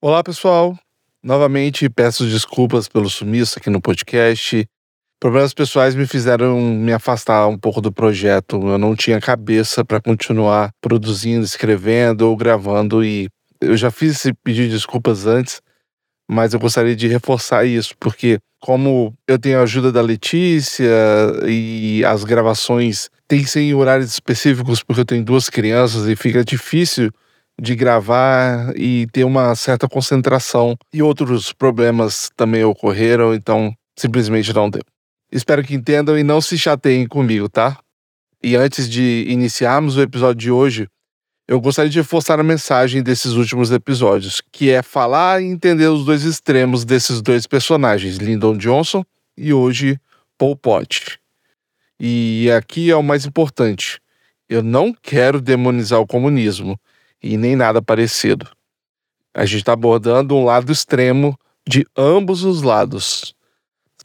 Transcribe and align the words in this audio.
Olá, 0.00 0.22
pessoal. 0.22 0.78
Novamente 1.20 1.88
peço 1.88 2.24
desculpas 2.24 2.86
pelo 2.86 3.10
sumiço 3.10 3.58
aqui 3.58 3.68
no 3.68 3.80
podcast. 3.80 4.64
Problemas 5.18 5.52
pessoais 5.52 5.96
me 5.96 6.06
fizeram 6.06 6.60
me 6.60 6.92
afastar 6.92 7.48
um 7.48 7.58
pouco 7.58 7.80
do 7.80 7.90
projeto. 7.90 8.60
Eu 8.62 8.78
não 8.78 8.94
tinha 8.94 9.20
cabeça 9.20 9.84
para 9.84 10.00
continuar 10.00 10.70
produzindo, 10.80 11.44
escrevendo 11.44 12.28
ou 12.28 12.36
gravando 12.36 13.04
e 13.04 13.28
eu 13.60 13.76
já 13.76 13.90
fiz 13.90 14.12
esse 14.12 14.32
pedido 14.32 14.68
de 14.68 14.74
desculpas 14.74 15.26
antes, 15.26 15.60
mas 16.30 16.54
eu 16.54 16.60
gostaria 16.60 16.94
de 16.94 17.08
reforçar 17.08 17.64
isso, 17.64 17.96
porque 17.98 18.38
como 18.60 19.12
eu 19.26 19.36
tenho 19.36 19.58
a 19.58 19.62
ajuda 19.62 19.90
da 19.90 20.00
Letícia 20.00 20.86
e 21.44 22.04
as 22.04 22.22
gravações 22.22 23.10
têm 23.26 23.44
sem 23.44 23.74
horários 23.74 24.12
específicos 24.12 24.80
porque 24.80 25.00
eu 25.00 25.04
tenho 25.04 25.24
duas 25.24 25.50
crianças 25.50 26.06
e 26.06 26.14
fica 26.14 26.44
difícil 26.44 27.10
de 27.60 27.74
gravar 27.74 28.72
e 28.76 29.06
ter 29.12 29.24
uma 29.24 29.54
certa 29.54 29.88
concentração. 29.88 30.76
E 30.92 31.02
outros 31.02 31.52
problemas 31.52 32.30
também 32.36 32.64
ocorreram, 32.64 33.34
então 33.34 33.74
simplesmente 33.96 34.52
não 34.52 34.70
deu. 34.70 34.82
Espero 35.30 35.62
que 35.62 35.74
entendam 35.74 36.18
e 36.18 36.22
não 36.22 36.40
se 36.40 36.56
chateiem 36.56 37.06
comigo, 37.06 37.48
tá? 37.48 37.78
E 38.42 38.56
antes 38.56 38.88
de 38.88 39.26
iniciarmos 39.28 39.96
o 39.96 40.02
episódio 40.02 40.36
de 40.36 40.50
hoje, 40.50 40.88
eu 41.48 41.60
gostaria 41.60 41.90
de 41.90 41.98
reforçar 41.98 42.38
a 42.38 42.44
mensagem 42.44 43.02
desses 43.02 43.32
últimos 43.32 43.70
episódios, 43.70 44.40
que 44.52 44.70
é 44.70 44.82
falar 44.82 45.42
e 45.42 45.46
entender 45.46 45.88
os 45.88 46.04
dois 46.04 46.22
extremos 46.22 46.84
desses 46.84 47.20
dois 47.20 47.46
personagens, 47.46 48.18
Lyndon 48.18 48.56
Johnson 48.56 49.02
e 49.36 49.52
hoje 49.52 49.98
Pol 50.36 50.54
Pot. 50.54 51.18
E 51.98 52.48
aqui 52.56 52.90
é 52.90 52.96
o 52.96 53.02
mais 53.02 53.26
importante. 53.26 54.00
Eu 54.48 54.62
não 54.62 54.94
quero 54.94 55.40
demonizar 55.40 56.00
o 56.00 56.06
comunismo 56.06 56.78
e 57.22 57.36
nem 57.36 57.56
nada 57.56 57.82
parecido. 57.82 58.48
A 59.34 59.44
gente 59.44 59.60
está 59.60 59.72
abordando 59.72 60.34
um 60.36 60.44
lado 60.44 60.72
extremo 60.72 61.38
de 61.66 61.86
ambos 61.96 62.44
os 62.44 62.62
lados. 62.62 63.34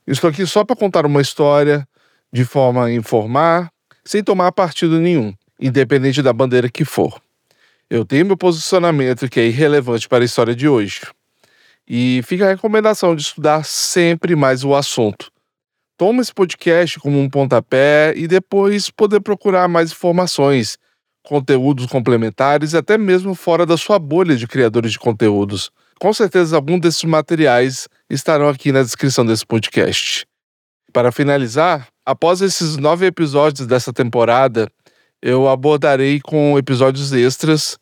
Estou 0.06 0.30
aqui 0.30 0.46
só 0.46 0.66
para 0.66 0.76
contar 0.76 1.06
uma 1.06 1.22
história 1.22 1.88
de 2.32 2.44
forma 2.44 2.86
a 2.86 2.92
informar, 2.92 3.72
sem 4.04 4.24
tomar 4.24 4.52
partido 4.52 5.00
nenhum, 5.00 5.34
independente 5.60 6.22
da 6.22 6.34
bandeira 6.34 6.70
que 6.70 6.84
for. 6.84 7.22
Eu 7.90 8.04
tenho 8.04 8.26
meu 8.26 8.36
posicionamento 8.36 9.30
que 9.30 9.40
é 9.40 9.46
irrelevante 9.46 10.10
para 10.10 10.24
a 10.24 10.26
história 10.26 10.56
de 10.56 10.68
hoje. 10.68 11.02
E 11.88 12.22
fica 12.26 12.46
a 12.46 12.50
recomendação 12.50 13.16
de 13.16 13.22
estudar 13.22 13.64
sempre 13.64 14.36
mais 14.36 14.64
o 14.64 14.74
assunto. 14.74 15.32
Toma 15.98 16.22
esse 16.22 16.34
podcast 16.34 17.00
como 17.00 17.20
um 17.20 17.30
pontapé 17.30 18.14
e 18.16 18.28
depois 18.28 18.90
poder 18.90 19.22
procurar 19.22 19.68
mais 19.68 19.92
informações 19.92 20.78
conteúdos 21.24 21.86
complementares 21.88 22.74
e 22.74 22.78
até 22.78 22.98
mesmo 22.98 23.34
fora 23.34 23.66
da 23.66 23.78
sua 23.78 23.98
bolha 23.98 24.36
de 24.36 24.48
criadores 24.48 24.92
de 24.92 25.00
conteúdos. 25.00 25.72
Com 26.00 26.14
certeza, 26.14 26.56
algum 26.56 26.78
desses 26.78 27.04
materiais 27.04 27.88
estarão 28.10 28.50
aqui 28.50 28.72
na 28.72 28.84
descrição 28.84 29.26
desse 29.26 29.46
podcast. 29.46 30.26
Para 30.92 31.12
finalizar, 31.12 31.88
após 32.06 32.42
esses 32.42 32.78
nove 32.78 33.06
episódios 33.06 33.66
dessa 33.66 33.94
temporada, 33.94 34.70
eu 35.22 35.48
abordarei 35.48 36.20
com 36.20 36.58
episódios 36.58 37.14
extras, 37.14 37.78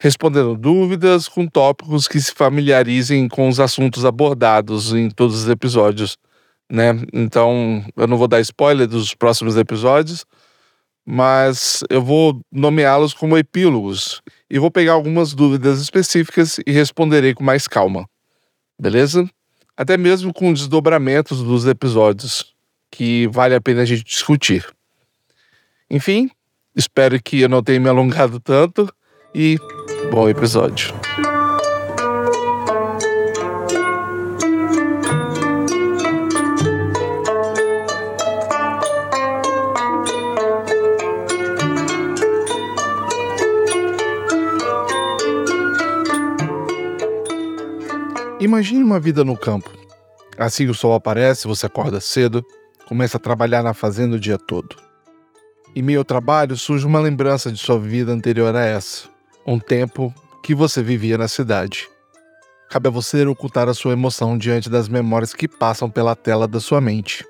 respondendo 0.00 0.56
dúvidas 0.56 1.28
com 1.28 1.46
tópicos 1.46 2.08
que 2.08 2.20
se 2.20 2.32
familiarizem 2.32 3.28
com 3.28 3.48
os 3.48 3.60
assuntos 3.60 4.04
abordados 4.04 4.92
em 4.94 5.10
todos 5.10 5.42
os 5.42 5.48
episódios. 5.48 6.16
Né? 6.70 7.00
Então, 7.12 7.84
eu 7.96 8.06
não 8.06 8.16
vou 8.16 8.28
dar 8.28 8.40
spoiler 8.40 8.86
dos 8.86 9.14
próximos 9.14 9.56
episódios, 9.56 10.24
mas 11.10 11.82
eu 11.88 12.02
vou 12.02 12.38
nomeá-los 12.52 13.14
como 13.14 13.38
epílogos 13.38 14.20
e 14.50 14.58
vou 14.58 14.70
pegar 14.70 14.92
algumas 14.92 15.32
dúvidas 15.32 15.80
específicas 15.80 16.60
e 16.66 16.70
responderei 16.70 17.32
com 17.32 17.42
mais 17.42 17.66
calma. 17.66 18.06
Beleza? 18.78 19.26
Até 19.74 19.96
mesmo 19.96 20.34
com 20.34 20.52
desdobramentos 20.52 21.42
dos 21.42 21.66
episódios, 21.66 22.54
que 22.90 23.26
vale 23.28 23.54
a 23.54 23.60
pena 23.60 23.82
a 23.82 23.84
gente 23.86 24.04
discutir. 24.04 24.66
Enfim, 25.90 26.30
espero 26.76 27.18
que 27.22 27.40
eu 27.40 27.48
não 27.48 27.62
tenha 27.62 27.80
me 27.80 27.88
alongado 27.88 28.38
tanto 28.38 28.92
e 29.34 29.56
bom 30.10 30.28
episódio. 30.28 30.92
Imagine 48.40 48.84
uma 48.84 49.00
vida 49.00 49.24
no 49.24 49.36
campo. 49.36 49.68
Assim 50.38 50.68
o 50.68 50.74
sol 50.74 50.94
aparece, 50.94 51.48
você 51.48 51.66
acorda 51.66 52.00
cedo, 52.00 52.44
começa 52.86 53.16
a 53.16 53.20
trabalhar 53.20 53.64
na 53.64 53.74
fazenda 53.74 54.14
o 54.14 54.20
dia 54.20 54.38
todo. 54.38 54.76
Em 55.74 55.82
meio 55.82 55.98
ao 55.98 56.04
trabalho 56.04 56.56
surge 56.56 56.86
uma 56.86 57.00
lembrança 57.00 57.50
de 57.50 57.58
sua 57.58 57.80
vida 57.80 58.12
anterior 58.12 58.54
a 58.54 58.64
essa, 58.64 59.08
um 59.44 59.58
tempo 59.58 60.14
que 60.40 60.54
você 60.54 60.80
vivia 60.84 61.18
na 61.18 61.26
cidade. 61.26 61.88
Cabe 62.70 62.86
a 62.86 62.92
você 62.92 63.26
ocultar 63.26 63.68
a 63.68 63.74
sua 63.74 63.92
emoção 63.92 64.38
diante 64.38 64.70
das 64.70 64.88
memórias 64.88 65.34
que 65.34 65.48
passam 65.48 65.90
pela 65.90 66.14
tela 66.14 66.46
da 66.46 66.60
sua 66.60 66.80
mente. 66.80 67.26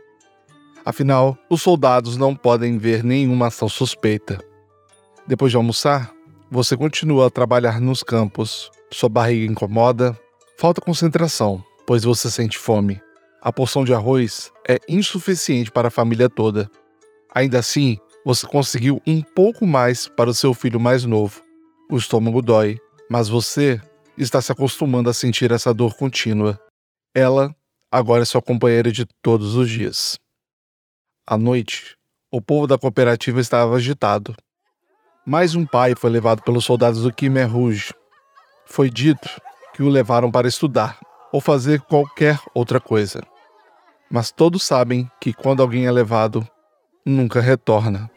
Afinal, 0.85 1.39
os 1.49 1.63
soldados 1.63 2.19
não 2.19 2.37
podem 2.37 2.77
ver 2.77 3.03
nenhuma 3.03 3.47
ação 3.47 3.69
suspeita. 3.69 4.45
Depois 5.27 5.51
de 5.51 5.57
almoçar, 5.57 6.13
você 6.51 6.77
continua 6.77 7.29
a 7.29 7.31
trabalhar 7.31 7.81
nos 7.81 8.03
campos. 8.03 8.71
Sua 8.91 9.09
barriga 9.09 9.51
incomoda, 9.51 10.19
Falta 10.61 10.81
concentração, 10.81 11.65
pois 11.87 12.03
você 12.03 12.29
sente 12.29 12.59
fome. 12.59 13.01
A 13.41 13.53
porção 13.53 13.85
de 13.85 13.95
arroz 13.95 14.53
é 14.69 14.81
insuficiente 14.89 15.71
para 15.71 15.87
a 15.87 15.91
família 15.91 16.29
toda. 16.29 16.69
Ainda 17.33 17.61
assim, 17.61 17.97
você 18.25 18.45
conseguiu 18.45 19.01
um 19.07 19.23
pouco 19.23 19.65
mais 19.65 20.09
para 20.09 20.29
o 20.29 20.35
seu 20.35 20.53
filho 20.53 20.81
mais 20.81 21.05
novo. 21.05 21.41
O 21.89 21.97
estômago 21.97 22.43
dói, 22.43 22.77
mas 23.09 23.29
você 23.29 23.81
está 24.17 24.43
se 24.43 24.51
acostumando 24.51 25.09
a 25.09 25.15
sentir 25.15 25.53
essa 25.53 25.73
dor 25.73 25.95
contínua. 25.95 26.61
Ela 27.15 27.55
agora 27.89 28.23
é 28.23 28.25
sua 28.25 28.43
companheira 28.43 28.91
de 28.91 29.07
todos 29.23 29.55
os 29.55 29.71
dias. 29.71 30.19
À 31.25 31.39
noite, 31.39 31.97
o 32.33 32.43
povo 32.43 32.67
da 32.67 32.77
cooperativa 32.77 33.39
estava 33.41 33.77
agitado. 33.77 34.35
Mais 35.25 35.55
um 35.55 35.65
pai 35.65 35.95
foi 35.95 36.11
levado 36.11 36.43
pelos 36.43 36.65
soldados 36.65 37.05
do 37.05 37.13
Khmer 37.13 37.49
Rouge. 37.49 37.95
Foi 38.67 38.91
dito 38.91 39.29
que 39.79 39.83
o 39.85 39.89
levaram 39.89 40.29
para 40.29 40.49
estudar 40.49 40.99
ou 41.33 41.41
fazer 41.41 41.81
qualquer 41.83 42.41
outra 42.53 42.81
coisa. 42.81 43.23
Mas 44.11 44.33
todos 44.33 44.65
sabem 44.65 45.09
que 45.21 45.33
quando 45.33 45.63
alguém 45.63 45.87
é 45.87 45.93
levado, 45.93 46.45
nunca 47.07 47.41
retorna. 47.41 48.11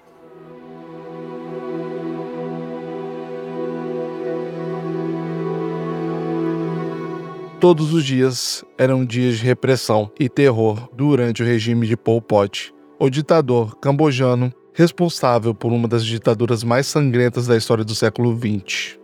Todos 7.59 7.93
os 7.93 8.03
dias 8.03 8.65
eram 8.75 9.05
dias 9.05 9.37
de 9.37 9.45
repressão 9.45 10.11
e 10.19 10.27
terror 10.27 10.89
durante 10.93 11.43
o 11.43 11.45
regime 11.45 11.85
de 11.85 11.95
Pol 11.95 12.19
Pot, 12.19 12.73
o 12.97 13.07
ditador 13.07 13.75
cambojano 13.75 14.51
responsável 14.73 15.53
por 15.53 15.71
uma 15.71 15.87
das 15.87 16.03
ditaduras 16.03 16.63
mais 16.63 16.87
sangrentas 16.87 17.45
da 17.45 17.55
história 17.55 17.83
do 17.83 17.93
século 17.93 18.35
XX. 18.35 19.00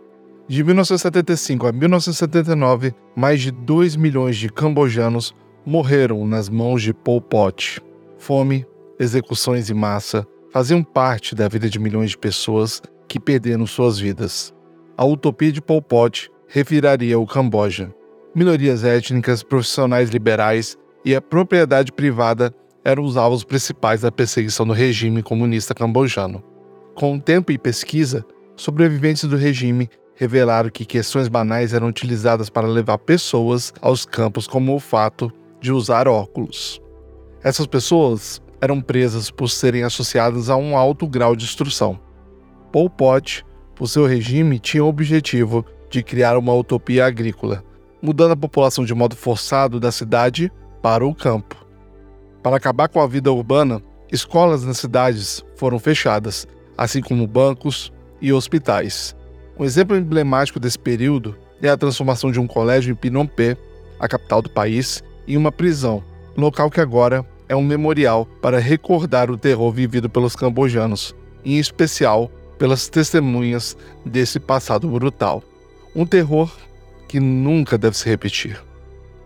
De 0.48 0.64
1975 0.64 1.66
a 1.66 1.72
1979, 1.72 2.94
mais 3.14 3.42
de 3.42 3.50
2 3.50 3.96
milhões 3.96 4.34
de 4.34 4.48
cambojanos 4.48 5.34
morreram 5.64 6.26
nas 6.26 6.48
mãos 6.48 6.82
de 6.82 6.94
Pol 6.94 7.20
Pot. 7.20 7.82
Fome, 8.16 8.64
execuções 8.98 9.68
em 9.68 9.74
massa 9.74 10.26
faziam 10.50 10.82
parte 10.82 11.34
da 11.34 11.46
vida 11.48 11.68
de 11.68 11.78
milhões 11.78 12.10
de 12.10 12.18
pessoas 12.18 12.80
que 13.06 13.20
perderam 13.20 13.66
suas 13.66 13.98
vidas. 13.98 14.54
A 14.96 15.04
utopia 15.04 15.52
de 15.52 15.60
Pol 15.60 15.82
Pot 15.82 16.30
reviraria 16.46 17.18
o 17.18 17.26
Camboja. 17.26 17.94
Minorias 18.34 18.84
étnicas, 18.84 19.42
profissionais 19.42 20.08
liberais 20.08 20.78
e 21.04 21.14
a 21.14 21.20
propriedade 21.20 21.92
privada 21.92 22.54
eram 22.82 23.04
os 23.04 23.18
alvos 23.18 23.44
principais 23.44 24.00
da 24.00 24.10
perseguição 24.10 24.66
do 24.66 24.72
regime 24.72 25.22
comunista 25.22 25.74
cambojano. 25.74 26.42
Com 26.94 27.16
o 27.16 27.20
tempo 27.20 27.52
e 27.52 27.58
pesquisa, 27.58 28.24
sobreviventes 28.56 29.24
do 29.24 29.36
regime 29.36 29.90
revelaram 30.18 30.68
que 30.68 30.84
questões 30.84 31.28
banais 31.28 31.72
eram 31.72 31.86
utilizadas 31.86 32.50
para 32.50 32.66
levar 32.66 32.98
pessoas 32.98 33.72
aos 33.80 34.04
campos, 34.04 34.48
como 34.48 34.74
o 34.74 34.80
fato 34.80 35.32
de 35.60 35.70
usar 35.70 36.08
óculos. 36.08 36.82
Essas 37.40 37.68
pessoas 37.68 38.42
eram 38.60 38.80
presas 38.80 39.30
por 39.30 39.48
serem 39.48 39.84
associadas 39.84 40.50
a 40.50 40.56
um 40.56 40.76
alto 40.76 41.06
grau 41.06 41.36
de 41.36 41.44
instrução. 41.44 42.00
Pol 42.72 42.90
Pot, 42.90 43.46
por 43.76 43.86
seu 43.86 44.06
regime, 44.06 44.58
tinha 44.58 44.84
o 44.84 44.88
objetivo 44.88 45.64
de 45.88 46.02
criar 46.02 46.36
uma 46.36 46.52
utopia 46.52 47.06
agrícola, 47.06 47.62
mudando 48.02 48.32
a 48.32 48.36
população 48.36 48.84
de 48.84 48.92
modo 48.92 49.14
forçado 49.14 49.78
da 49.78 49.92
cidade 49.92 50.50
para 50.82 51.06
o 51.06 51.14
campo. 51.14 51.64
Para 52.42 52.56
acabar 52.56 52.88
com 52.88 53.00
a 53.00 53.06
vida 53.06 53.30
urbana, 53.30 53.80
escolas 54.10 54.64
nas 54.64 54.78
cidades 54.78 55.44
foram 55.54 55.78
fechadas, 55.78 56.44
assim 56.76 57.00
como 57.00 57.24
bancos 57.24 57.92
e 58.20 58.32
hospitais. 58.32 59.16
Um 59.58 59.64
exemplo 59.64 59.96
emblemático 59.96 60.60
desse 60.60 60.78
período 60.78 61.36
é 61.60 61.68
a 61.68 61.76
transformação 61.76 62.30
de 62.30 62.38
um 62.38 62.46
colégio 62.46 62.92
em 62.92 62.94
Phnom 62.94 63.26
Penh, 63.26 63.56
a 63.98 64.06
capital 64.06 64.40
do 64.40 64.48
país, 64.48 65.02
em 65.26 65.36
uma 65.36 65.50
prisão, 65.50 66.04
local 66.36 66.70
que 66.70 66.80
agora 66.80 67.26
é 67.48 67.56
um 67.56 67.64
memorial 67.64 68.24
para 68.40 68.60
recordar 68.60 69.30
o 69.30 69.36
terror 69.36 69.72
vivido 69.72 70.08
pelos 70.08 70.36
cambojanos, 70.36 71.12
em 71.44 71.58
especial 71.58 72.30
pelas 72.56 72.88
testemunhas 72.88 73.76
desse 74.04 74.38
passado 74.38 74.88
brutal. 74.88 75.42
Um 75.94 76.06
terror 76.06 76.50
que 77.08 77.18
nunca 77.18 77.76
deve 77.76 77.96
se 77.96 78.08
repetir. 78.08 78.62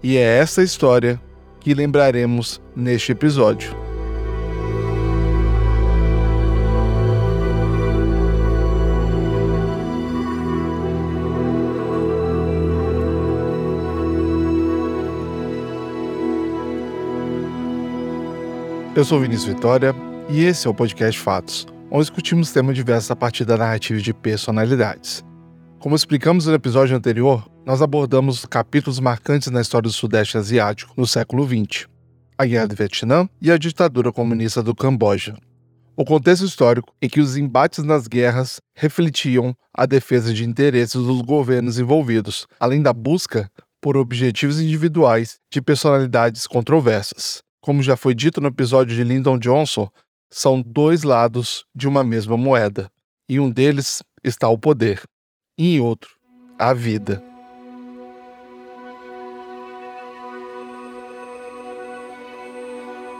E 0.02 0.16
é 0.16 0.38
essa 0.38 0.62
história 0.62 1.20
que 1.60 1.74
lembraremos 1.74 2.60
neste 2.74 3.12
episódio. 3.12 3.91
Eu 18.94 19.06
sou 19.06 19.18
Vinícius 19.18 19.54
Vitória 19.54 19.94
e 20.28 20.44
esse 20.44 20.66
é 20.66 20.70
o 20.70 20.74
podcast 20.74 21.18
Fatos, 21.18 21.66
onde 21.90 22.02
discutimos 22.02 22.52
temas 22.52 22.76
diversos 22.76 23.10
a 23.10 23.16
partir 23.16 23.46
da 23.46 23.56
narrativa 23.56 23.98
de 23.98 24.12
personalidades. 24.12 25.24
Como 25.78 25.96
explicamos 25.96 26.44
no 26.44 26.52
episódio 26.52 26.94
anterior, 26.94 27.50
nós 27.64 27.80
abordamos 27.80 28.44
capítulos 28.44 29.00
marcantes 29.00 29.50
na 29.50 29.62
história 29.62 29.88
do 29.88 29.92
Sudeste 29.94 30.36
Asiático 30.36 30.92
no 30.94 31.06
século 31.06 31.42
XX, 31.46 31.88
a 32.36 32.44
Guerra 32.44 32.66
do 32.66 32.76
Vietnã 32.76 33.26
e 33.40 33.50
a 33.50 33.56
ditadura 33.56 34.12
comunista 34.12 34.62
do 34.62 34.74
Camboja. 34.74 35.38
O 35.96 36.04
contexto 36.04 36.44
histórico 36.44 36.92
em 37.00 37.08
que 37.08 37.20
os 37.20 37.34
embates 37.38 37.82
nas 37.82 38.06
guerras 38.06 38.60
refletiam 38.76 39.54
a 39.74 39.86
defesa 39.86 40.34
de 40.34 40.44
interesses 40.44 41.00
dos 41.00 41.22
governos 41.22 41.78
envolvidos, 41.78 42.46
além 42.60 42.82
da 42.82 42.92
busca 42.92 43.50
por 43.80 43.96
objetivos 43.96 44.60
individuais 44.60 45.38
de 45.50 45.62
personalidades 45.62 46.46
controversas 46.46 47.42
como 47.62 47.80
já 47.82 47.96
foi 47.96 48.12
dito 48.12 48.40
no 48.40 48.48
episódio 48.48 48.94
de 48.94 49.04
Lyndon 49.04 49.38
Johnson, 49.38 49.88
são 50.28 50.60
dois 50.60 51.04
lados 51.04 51.64
de 51.72 51.86
uma 51.86 52.02
mesma 52.02 52.36
moeda. 52.36 52.90
E 53.28 53.38
um 53.38 53.48
deles 53.48 54.02
está 54.22 54.48
o 54.48 54.58
poder, 54.58 55.00
e 55.56 55.76
em 55.76 55.80
outro, 55.80 56.10
a 56.58 56.74
vida. 56.74 57.22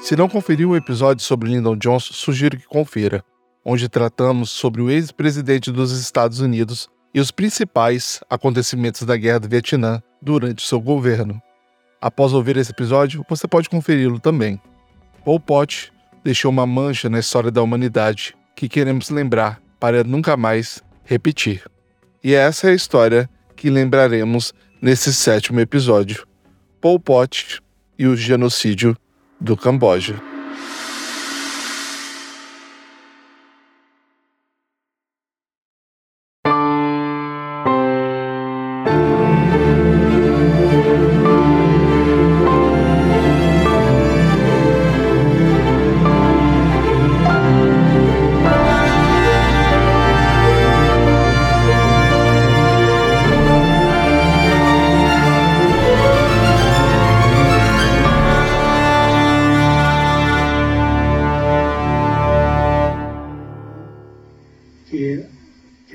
Se 0.01 0.17
não 0.17 0.29
conferiu 0.29 0.71
o 0.71 0.77
episódio 0.77 1.25
sobre 1.25 1.49
Lyndon 1.49 1.77
Johnson, 1.77 2.13
sugiro 2.13 2.59
que 2.59 2.67
confira, 2.67 3.25
onde 3.65 3.89
tratamos 3.89 4.51
sobre 4.51 4.83
o 4.83 4.91
ex-presidente 4.91 5.71
dos 5.71 5.93
Estados 5.93 6.41
Unidos 6.41 6.91
e 7.15 7.21
os 7.21 7.31
principais 7.31 8.21
acontecimentos 8.29 9.03
da 9.03 9.17
Guerra 9.17 9.39
do 9.39 9.49
Vietnã 9.49 10.03
durante 10.21 10.67
seu 10.67 10.81
governo. 10.81 11.41
Após 12.03 12.33
ouvir 12.33 12.57
esse 12.57 12.73
episódio, 12.73 13.25
você 13.29 13.47
pode 13.47 13.71
conferi-lo 13.71 14.19
também. 14.19 14.61
Pol 15.25 15.39
Pot 15.39 15.93
deixou 16.25 16.51
uma 16.51 16.67
mancha 16.67 17.09
na 17.09 17.21
história 17.21 17.49
da 17.49 17.63
humanidade 17.63 18.35
que 18.57 18.69
queremos 18.69 19.09
lembrar 19.09 19.63
para 19.79 20.03
nunca 20.03 20.37
mais 20.37 20.83
repetir. 21.05 21.63
E 22.23 22.35
essa 22.35 22.67
é 22.67 22.71
a 22.73 22.75
história 22.75 23.31
que 23.55 23.71
lembraremos 23.71 24.53
nesse 24.81 25.15
sétimo 25.15 25.61
episódio: 25.61 26.27
Pol 26.81 26.99
Pot 26.99 27.61
e 27.97 28.09
o 28.09 28.17
genocídio 28.17 28.97
do 29.41 29.57
Camboja. 29.57 30.32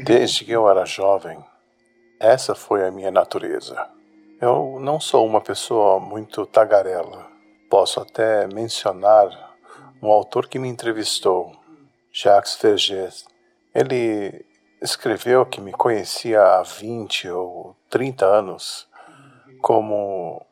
Desde 0.03 0.45
que 0.45 0.51
eu 0.51 0.69
era 0.69 0.85
jovem, 0.85 1.37
essa 2.19 2.53
foi 2.53 2.85
a 2.85 2.91
minha 2.91 3.11
natureza. 3.11 3.87
Eu 4.39 4.79
não 4.79 4.99
sou 4.99 5.25
uma 5.25 5.41
pessoa 5.41 5.99
muito 5.99 6.45
tagarela. 6.45 7.27
Posso 7.69 7.99
até 7.99 8.47
mencionar 8.47 9.55
um 10.01 10.11
autor 10.11 10.47
que 10.47 10.59
me 10.59 10.67
entrevistou, 10.67 11.55
Jacques 12.11 12.55
Vergès. 12.61 13.25
Ele 13.73 14.45
escreveu 14.81 15.45
que 15.45 15.59
me 15.59 15.71
conhecia 15.71 16.41
há 16.41 16.63
20 16.63 17.29
ou 17.29 17.75
30 17.89 18.25
anos 18.25 18.87
como 19.61 20.45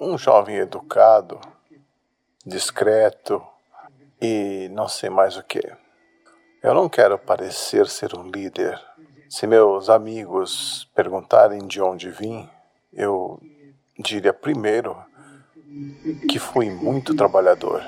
um 0.00 0.16
jovem 0.16 0.56
educado, 0.56 1.40
discreto 2.46 3.44
e 4.20 4.68
não 4.72 4.88
sei 4.88 5.10
mais 5.10 5.36
o 5.36 5.42
que. 5.42 5.83
Eu 6.64 6.72
não 6.72 6.88
quero 6.88 7.18
parecer 7.18 7.86
ser 7.88 8.16
um 8.16 8.30
líder 8.30 8.80
se 9.28 9.46
meus 9.46 9.90
amigos 9.90 10.88
perguntarem 10.94 11.66
de 11.66 11.78
onde 11.78 12.08
vim, 12.08 12.48
eu 12.90 13.38
diria 13.98 14.32
primeiro 14.32 14.96
que 16.26 16.38
fui 16.38 16.70
muito 16.70 17.14
trabalhador. 17.14 17.82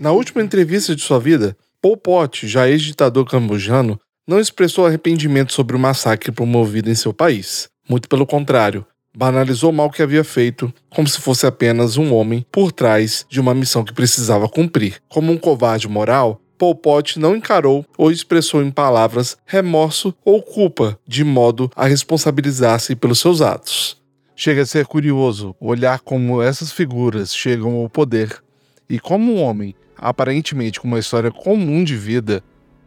Na 0.00 0.12
última 0.12 0.42
entrevista 0.42 0.96
de 0.96 1.02
sua 1.02 1.20
vida, 1.20 1.54
Pol 1.82 1.98
Pot, 1.98 2.48
já 2.48 2.66
ex-ditador 2.66 3.28
cambojano, 3.28 4.00
não 4.26 4.40
expressou 4.40 4.86
arrependimento 4.86 5.52
sobre 5.52 5.76
o 5.76 5.78
massacre 5.78 6.32
promovido 6.32 6.88
em 6.88 6.94
seu 6.94 7.12
país. 7.12 7.68
Muito 7.86 8.08
pelo 8.08 8.26
contrário, 8.26 8.86
banalizou 9.16 9.70
o 9.70 9.72
mal 9.72 9.90
que 9.90 10.02
havia 10.02 10.24
feito, 10.24 10.72
como 10.90 11.06
se 11.06 11.20
fosse 11.20 11.46
apenas 11.46 11.96
um 11.96 12.12
homem 12.12 12.44
por 12.50 12.72
trás 12.72 13.24
de 13.28 13.40
uma 13.40 13.54
missão 13.54 13.84
que 13.84 13.92
precisava 13.92 14.48
cumprir. 14.48 15.00
Como 15.08 15.32
um 15.32 15.38
covarde 15.38 15.88
moral, 15.88 16.40
Pol 16.58 16.74
Pot 16.74 17.18
não 17.18 17.36
encarou 17.36 17.84
ou 17.96 18.10
expressou 18.10 18.62
em 18.62 18.70
palavras 18.70 19.36
remorso 19.46 20.14
ou 20.24 20.42
culpa, 20.42 20.98
de 21.06 21.24
modo 21.24 21.70
a 21.74 21.86
responsabilizar-se 21.86 22.96
pelos 22.96 23.20
seus 23.20 23.40
atos. 23.40 24.02
Chega 24.36 24.62
a 24.62 24.66
ser 24.66 24.86
curioso 24.86 25.54
olhar 25.60 26.00
como 26.00 26.42
essas 26.42 26.72
figuras 26.72 27.34
chegam 27.34 27.76
ao 27.76 27.88
poder 27.88 28.42
e 28.88 28.98
como 28.98 29.32
um 29.32 29.40
homem, 29.40 29.74
aparentemente 29.96 30.80
com 30.80 30.88
uma 30.88 30.98
história 30.98 31.30
comum 31.30 31.84
de 31.84 31.96
vida, 31.96 32.42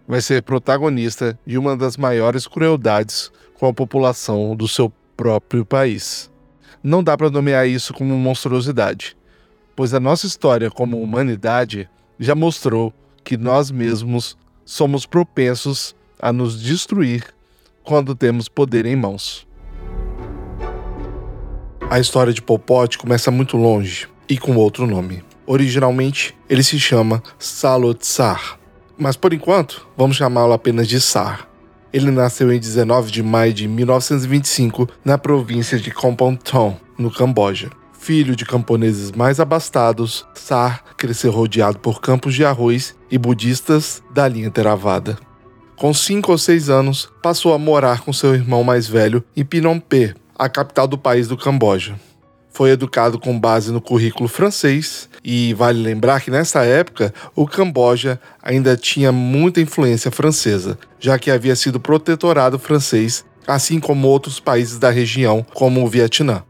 vai 0.08 0.22
ser 0.22 0.44
protagonista 0.44 1.38
de 1.46 1.58
uma 1.58 1.76
das 1.76 1.98
maiores 1.98 2.48
crueldades 2.48 3.32
com 3.56 3.68
a 3.68 3.74
população 3.74 4.56
do 4.56 4.68
seu 4.68 4.92
próprio 5.18 5.66
país. 5.66 6.32
Não 6.84 7.04
dá 7.04 7.18
para 7.18 7.32
nomear 7.32 7.68
isso 7.68 7.94
como 7.94 8.16
monstruosidade, 8.16 9.18
pois 9.76 9.94
a 9.94 10.00
nossa 10.00 10.28
história 10.28 10.70
como 10.70 11.02
humanidade 11.02 11.90
já 12.20 12.36
mostrou 12.36 12.94
que 13.24 13.36
nós 13.36 13.72
mesmos 13.72 14.38
somos 14.64 15.06
propensos 15.06 15.96
a 16.20 16.32
nos 16.32 16.62
destruir 16.62 17.26
quando 17.84 18.16
temos 18.16 18.48
poder 18.48 18.86
em 18.86 18.96
mãos. 18.96 19.48
A 21.90 22.00
história 22.00 22.34
de 22.34 22.42
Pol 22.42 22.62
começa 22.98 23.32
muito 23.32 23.58
longe 23.58 24.08
e 24.30 24.38
com 24.38 24.56
outro 24.56 24.86
nome. 24.86 25.24
Originalmente, 25.46 26.36
ele 26.50 26.62
se 26.62 26.78
chama 26.80 27.24
Salot 27.40 28.06
Sar, 28.06 28.60
mas 28.98 29.16
por 29.16 29.34
enquanto 29.34 29.88
vamos 29.96 30.18
chamá-lo 30.18 30.52
apenas 30.52 30.88
de 30.88 31.00
Sar. 31.00 31.48
Ele 31.94 32.12
nasceu 32.12 32.52
em 32.52 32.60
19 32.60 33.12
de 33.12 33.24
maio 33.24 33.54
de 33.54 33.68
1925 33.68 34.90
na 35.04 35.18
província 35.18 35.80
de 35.80 35.92
Kompong 35.92 36.38
no 36.98 37.12
Camboja. 37.12 37.70
Filho 37.94 38.36
de 38.36 38.46
camponeses 38.46 39.12
mais 39.12 39.40
abastados, 39.40 40.26
Sar 40.34 40.84
cresceu 40.96 41.32
rodeado 41.32 41.80
por 41.80 42.00
campos 42.00 42.34
de 42.36 42.46
arroz 42.46 42.96
e 43.12 43.18
budistas 43.18 44.02
da 44.14 44.28
linha 44.28 44.52
Theravada. 44.52 45.18
Com 45.76 45.94
cinco 45.94 46.32
ou 46.32 46.38
seis 46.38 46.70
anos, 46.70 47.10
passou 47.22 47.54
a 47.54 47.58
morar 47.58 48.02
com 48.02 48.14
seu 48.14 48.34
irmão 48.34 48.64
mais 48.64 48.88
velho 48.88 49.24
em 49.36 49.44
Phnom 49.44 49.80
Penh, 49.80 50.14
a 50.38 50.50
capital 50.50 50.88
do 50.88 50.98
país 50.98 51.28
do 51.28 51.38
Camboja. 51.38 52.00
Foi 52.50 52.72
educado 52.72 53.20
com 53.20 53.40
base 53.40 53.72
no 53.72 53.80
currículo 53.80 54.28
francês 54.28 55.07
e 55.30 55.54
vale 55.54 55.84
lembrar 55.84 56.22
que 56.22 56.32
nessa 56.32 56.64
época 56.64 57.14
o 57.36 57.46
Camboja 57.46 58.18
ainda 58.42 58.78
tinha 58.78 59.12
muita 59.12 59.60
influência 59.60 60.10
francesa, 60.10 60.80
já 61.02 61.20
que 61.20 61.30
havia 61.30 61.54
sido 61.54 61.82
protetorado 61.82 62.58
francês, 62.58 63.26
assim 63.46 63.78
como 63.78 64.08
outros 64.08 64.40
países 64.40 64.80
da 64.80 64.90
região, 64.90 65.46
como 65.54 65.84
o 65.84 65.88
Vietnã. 65.90 66.44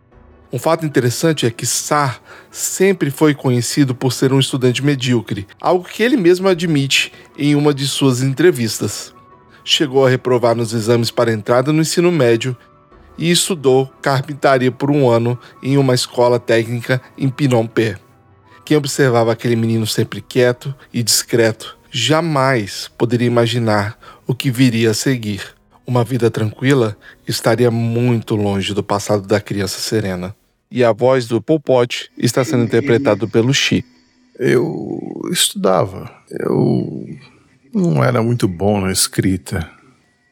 Um 0.54 0.60
fato 0.60 0.86
interessante 0.86 1.48
é 1.48 1.50
que 1.50 1.66
Sarr 1.66 2.22
sempre 2.52 3.10
foi 3.10 3.34
conhecido 3.34 3.96
por 3.96 4.14
ser 4.14 4.32
um 4.32 4.40
estudante 4.40 4.86
medíocre, 4.86 5.48
algo 5.60 5.84
que 5.84 6.04
ele 6.04 6.16
mesmo 6.16 6.48
admite 6.48 7.12
em 7.36 7.56
uma 7.56 7.74
de 7.74 7.88
suas 7.88 8.22
entrevistas. 8.22 9.12
chegou 9.66 10.06
a 10.06 10.10
reprovar 10.10 10.56
nos 10.56 10.72
exames 10.72 11.10
para 11.10 11.34
entrada 11.34 11.74
no 11.74 11.82
ensino 11.82 12.12
médio 12.12 12.56
e 13.18 13.32
estudou 13.32 13.92
carpintaria 14.04 14.72
por 14.72 14.92
um 14.92 15.10
ano 15.10 15.38
em 15.64 15.78
uma 15.80 15.96
escola 15.96 16.40
técnica 16.40 17.02
em 17.18 17.28
Phnom 17.28 17.66
Penh. 17.66 18.07
Quem 18.68 18.76
observava 18.76 19.32
aquele 19.32 19.56
menino 19.56 19.88
sempre 19.88 20.20
quieto 20.20 20.76
e 20.94 21.02
discreto 21.02 21.78
jamais 21.90 22.92
poderia 22.98 23.26
imaginar 23.26 23.98
o 24.28 24.36
que 24.36 24.52
viria 24.52 24.92
a 24.92 24.94
seguir. 24.94 25.42
Uma 25.86 26.04
vida 26.04 26.30
tranquila 26.30 26.98
estaria 27.26 27.72
muito 27.72 28.36
longe 28.36 28.74
do 28.74 28.84
passado 28.84 29.26
da 29.26 29.40
criança 29.40 29.80
serena. 29.80 30.36
E 30.70 30.84
a 30.84 30.92
voz 30.92 31.28
do 31.28 31.42
Pol 31.42 31.62
Pot 31.62 32.12
está 32.18 32.44
sendo 32.44 32.66
interpretada 32.66 33.26
pelo 33.26 33.54
Xi. 33.54 33.86
Eu 34.38 35.00
estudava. 35.32 36.12
Eu 36.30 37.08
não 37.74 38.04
era 38.04 38.22
muito 38.22 38.50
bom 38.50 38.82
na 38.82 38.92
escrita. 38.92 39.66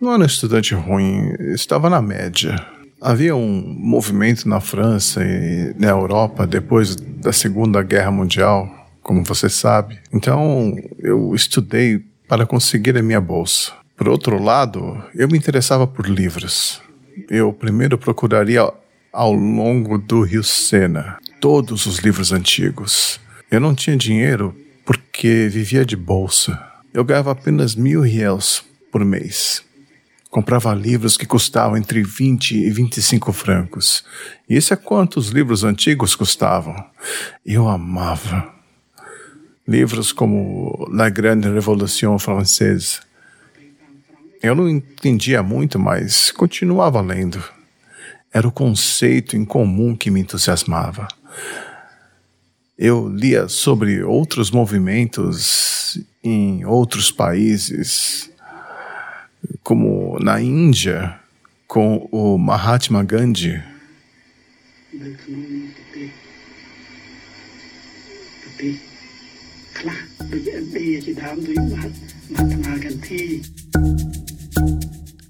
Não 0.02 0.12
era 0.12 0.24
um 0.24 0.26
estudante 0.26 0.76
ruim, 0.76 1.34
estava 1.54 1.90
na 1.90 2.02
média. 2.02 2.58
Havia 3.06 3.36
um 3.36 3.62
movimento 3.62 4.50
na 4.50 4.60
França 4.60 5.24
e 5.24 5.76
na 5.78 5.90
Europa 5.90 6.48
depois 6.48 6.96
da 6.96 7.32
Segunda 7.32 7.84
Guerra 7.84 8.10
Mundial, 8.10 8.68
como 9.04 9.24
você 9.24 9.48
sabe. 9.48 10.00
Então 10.12 10.76
eu 10.98 11.36
estudei 11.36 12.04
para 12.28 12.48
conseguir 12.48 12.98
a 12.98 13.04
minha 13.04 13.22
bolsa. 13.22 13.74
Por 13.96 14.10
outro 14.10 14.42
lado, 14.42 15.04
eu 15.14 15.28
me 15.28 15.38
interessava 15.38 15.86
por 15.86 16.10
livros. 16.10 16.82
Eu 17.30 17.54
primeiro 17.54 17.96
procuraria 17.96 18.74
ao 19.14 19.34
longo 19.34 20.00
do 20.00 20.24
Rio 20.24 20.44
Sena 20.44 21.20
todos 21.40 21.86
os 21.86 22.00
livros 22.00 22.32
antigos. 22.32 23.20
Eu 23.52 23.60
não 23.60 23.76
tinha 23.76 23.96
dinheiro 23.96 24.58
porque 24.84 25.48
vivia 25.48 25.86
de 25.86 25.96
bolsa. 25.96 26.60
Eu 26.92 27.04
ganhava 27.04 27.34
apenas 27.34 27.76
mil 27.76 28.02
réis 28.02 28.66
por 28.92 29.06
mês. 29.06 29.64
Comprava 30.36 30.74
livros 30.74 31.16
que 31.16 31.26
custavam 31.26 31.78
entre 31.78 32.04
20 32.04 32.58
e 32.58 32.70
25 32.70 33.32
francos. 33.32 34.04
E 34.50 34.58
isso 34.58 34.74
é 34.74 34.76
quanto 34.76 35.16
os 35.18 35.30
livros 35.30 35.64
antigos 35.64 36.14
custavam. 36.14 36.76
Eu 37.46 37.70
amava. 37.70 38.54
Livros 39.66 40.12
como 40.12 40.90
La 40.92 41.08
Grande 41.08 41.48
Révolution 41.48 42.20
Française. 42.20 43.00
Eu 44.44 44.56
não 44.56 44.68
entendia 44.68 45.42
muito, 45.42 45.80
mas 45.80 46.32
continuava 46.32 47.00
lendo. 47.00 47.42
Era 48.30 48.46
o 48.46 48.52
conceito 48.52 49.38
em 49.38 49.46
comum 49.46 49.96
que 49.96 50.12
me 50.12 50.20
entusiasmava. 50.20 51.08
Eu 52.78 53.08
lia 53.08 53.48
sobre 53.48 54.04
outros 54.04 54.52
movimentos 54.52 55.98
em 56.22 56.66
outros 56.66 57.10
países 57.10 58.35
como 59.66 60.20
na 60.22 60.40
Índia, 60.40 61.20
com 61.68 62.08
o 62.12 62.38
Mahatma 62.38 63.04
Gandhi. 63.04 63.64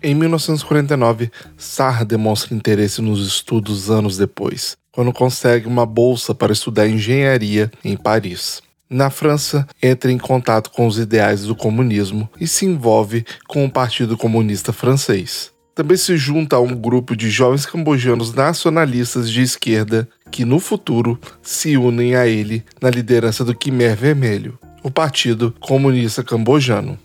Em 0.04 0.14
1949, 0.14 1.32
Sarra 1.58 2.04
demonstra 2.04 2.54
interesse 2.54 3.02
nos 3.02 3.26
estudos 3.26 3.90
anos 3.90 4.18
depois, 4.18 4.76
quando 4.92 5.14
consegue 5.14 5.66
uma 5.66 5.86
bolsa 5.86 6.36
para 6.36 6.52
estudar 6.52 6.90
engenharia 6.90 7.72
em 7.86 7.96
Paris. 7.96 8.62
Na 8.90 9.10
França, 9.10 9.68
entra 9.82 10.12
em 10.12 10.18
contato 10.18 10.70
com 10.70 10.86
os 10.86 11.00
ideais 11.00 11.44
do 11.44 11.56
comunismo 11.56 12.30
e 12.40 12.48
se 12.48 12.66
envolve 12.66 13.26
com 13.48 13.66
o 13.66 13.72
Partido 13.72 14.16
Comunista 14.16 14.72
Francês. 14.72 15.52
Também 15.74 15.98
se 15.98 16.16
junta 16.16 16.56
a 16.56 16.62
um 16.62 16.76
grupo 16.76 17.16
de 17.16 17.30
jovens 17.30 17.66
cambojanos 17.66 18.34
nacionalistas 18.34 19.30
de 19.30 19.42
esquerda 19.42 20.08
que, 20.32 20.46
no 20.46 20.60
futuro, 20.60 21.20
se 21.42 21.76
unem 21.76 22.16
a 22.16 22.28
ele 22.28 22.64
na 22.80 22.90
liderança 22.90 23.44
do 23.44 23.56
Khmer 23.56 23.96
Vermelho, 23.98 24.58
o 24.84 24.92
Partido 24.92 25.54
Comunista 25.60 26.24
Cambojano. 26.24 26.98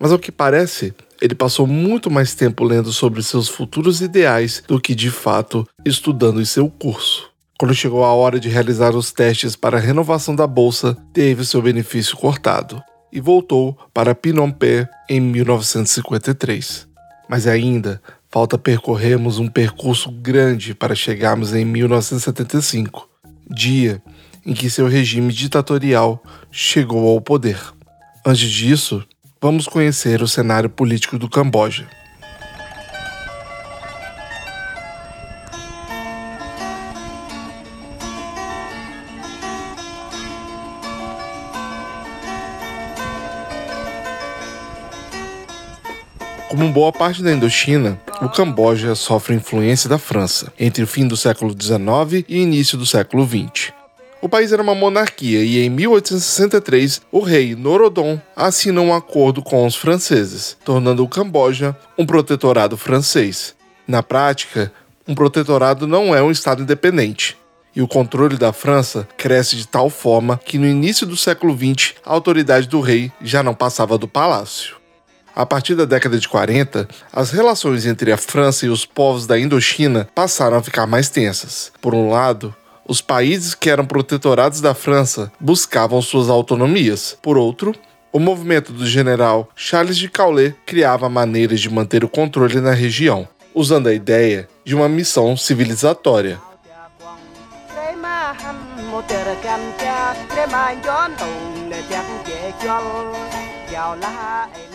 Mas 0.00 0.10
ao 0.10 0.18
que 0.18 0.32
parece, 0.32 0.94
ele 1.20 1.34
passou 1.34 1.66
muito 1.66 2.10
mais 2.10 2.34
tempo 2.34 2.64
lendo 2.64 2.92
sobre 2.92 3.22
seus 3.22 3.48
futuros 3.48 4.00
ideais 4.00 4.62
do 4.66 4.80
que 4.80 4.94
de 4.94 5.10
fato 5.10 5.68
estudando 5.84 6.40
em 6.40 6.44
seu 6.44 6.70
curso. 6.70 7.30
Quando 7.58 7.74
chegou 7.74 8.04
a 8.04 8.14
hora 8.14 8.38
de 8.38 8.48
realizar 8.48 8.94
os 8.94 9.10
testes 9.10 9.56
para 9.56 9.78
a 9.78 9.80
renovação 9.80 10.36
da 10.36 10.46
bolsa, 10.46 10.96
teve 11.12 11.44
seu 11.44 11.60
benefício 11.60 12.16
cortado 12.16 12.80
e 13.12 13.20
voltou 13.20 13.76
para 13.92 14.14
Phnom 14.14 14.52
Penh 14.52 14.86
em 15.10 15.20
1953. 15.20 16.86
Mas 17.28 17.48
ainda 17.48 18.00
falta 18.30 18.56
percorrermos 18.56 19.40
um 19.40 19.48
percurso 19.48 20.08
grande 20.08 20.72
para 20.72 20.94
chegarmos 20.94 21.52
em 21.52 21.64
1975, 21.64 23.08
dia 23.50 24.00
em 24.46 24.54
que 24.54 24.70
seu 24.70 24.86
regime 24.86 25.32
ditatorial 25.32 26.22
chegou 26.52 27.08
ao 27.08 27.20
poder. 27.20 27.58
Antes 28.24 28.48
disso, 28.48 29.04
vamos 29.42 29.66
conhecer 29.66 30.22
o 30.22 30.28
cenário 30.28 30.70
político 30.70 31.18
do 31.18 31.28
Camboja. 31.28 31.88
Como 46.58 46.72
boa 46.72 46.90
parte 46.90 47.22
da 47.22 47.30
Indochina, 47.30 48.00
o 48.20 48.28
Camboja 48.28 48.96
sofre 48.96 49.32
influência 49.32 49.88
da 49.88 49.96
França 49.96 50.52
entre 50.58 50.82
o 50.82 50.88
fim 50.88 51.06
do 51.06 51.16
século 51.16 51.52
XIX 51.52 52.24
e 52.28 52.40
início 52.40 52.76
do 52.76 52.84
século 52.84 53.24
XX. 53.24 53.72
O 54.20 54.28
país 54.28 54.50
era 54.50 54.60
uma 54.60 54.74
monarquia 54.74 55.44
e 55.44 55.64
em 55.64 55.70
1863 55.70 57.00
o 57.12 57.20
rei 57.20 57.54
Norodom 57.54 58.20
assina 58.34 58.80
um 58.80 58.92
acordo 58.92 59.40
com 59.40 59.64
os 59.64 59.76
franceses, 59.76 60.56
tornando 60.64 61.04
o 61.04 61.08
Camboja 61.08 61.76
um 61.96 62.04
protetorado 62.04 62.76
francês. 62.76 63.54
Na 63.86 64.02
prática, 64.02 64.72
um 65.06 65.14
protetorado 65.14 65.86
não 65.86 66.12
é 66.12 66.20
um 66.20 66.32
estado 66.32 66.60
independente, 66.60 67.36
e 67.72 67.80
o 67.80 67.86
controle 67.86 68.36
da 68.36 68.52
França 68.52 69.06
cresce 69.16 69.54
de 69.54 69.68
tal 69.68 69.88
forma 69.88 70.40
que 70.44 70.58
no 70.58 70.66
início 70.66 71.06
do 71.06 71.16
século 71.16 71.56
XX 71.56 71.94
a 72.04 72.12
autoridade 72.12 72.66
do 72.66 72.80
rei 72.80 73.12
já 73.22 73.44
não 73.44 73.54
passava 73.54 73.96
do 73.96 74.08
palácio. 74.08 74.78
A 75.38 75.46
partir 75.46 75.76
da 75.76 75.84
década 75.84 76.18
de 76.18 76.28
40, 76.28 76.88
as 77.12 77.30
relações 77.30 77.86
entre 77.86 78.10
a 78.10 78.16
França 78.16 78.66
e 78.66 78.68
os 78.68 78.84
povos 78.84 79.24
da 79.24 79.38
Indochina 79.38 80.08
passaram 80.12 80.56
a 80.56 80.62
ficar 80.64 80.84
mais 80.84 81.10
tensas. 81.10 81.70
Por 81.80 81.94
um 81.94 82.10
lado, 82.10 82.52
os 82.88 83.00
países 83.00 83.54
que 83.54 83.70
eram 83.70 83.86
protetorados 83.86 84.60
da 84.60 84.74
França 84.74 85.30
buscavam 85.38 86.02
suas 86.02 86.28
autonomias. 86.28 87.16
Por 87.22 87.38
outro, 87.38 87.72
o 88.12 88.18
movimento 88.18 88.72
do 88.72 88.84
general 88.84 89.48
Charles 89.54 89.96
de 89.96 90.08
Gaulle 90.08 90.56
criava 90.66 91.08
maneiras 91.08 91.60
de 91.60 91.70
manter 91.70 92.02
o 92.02 92.08
controle 92.08 92.60
na 92.60 92.72
região, 92.72 93.28
usando 93.54 93.86
a 93.86 93.94
ideia 93.94 94.48
de 94.64 94.74
uma 94.74 94.88
missão 94.88 95.36
civilizatória. 95.36 96.40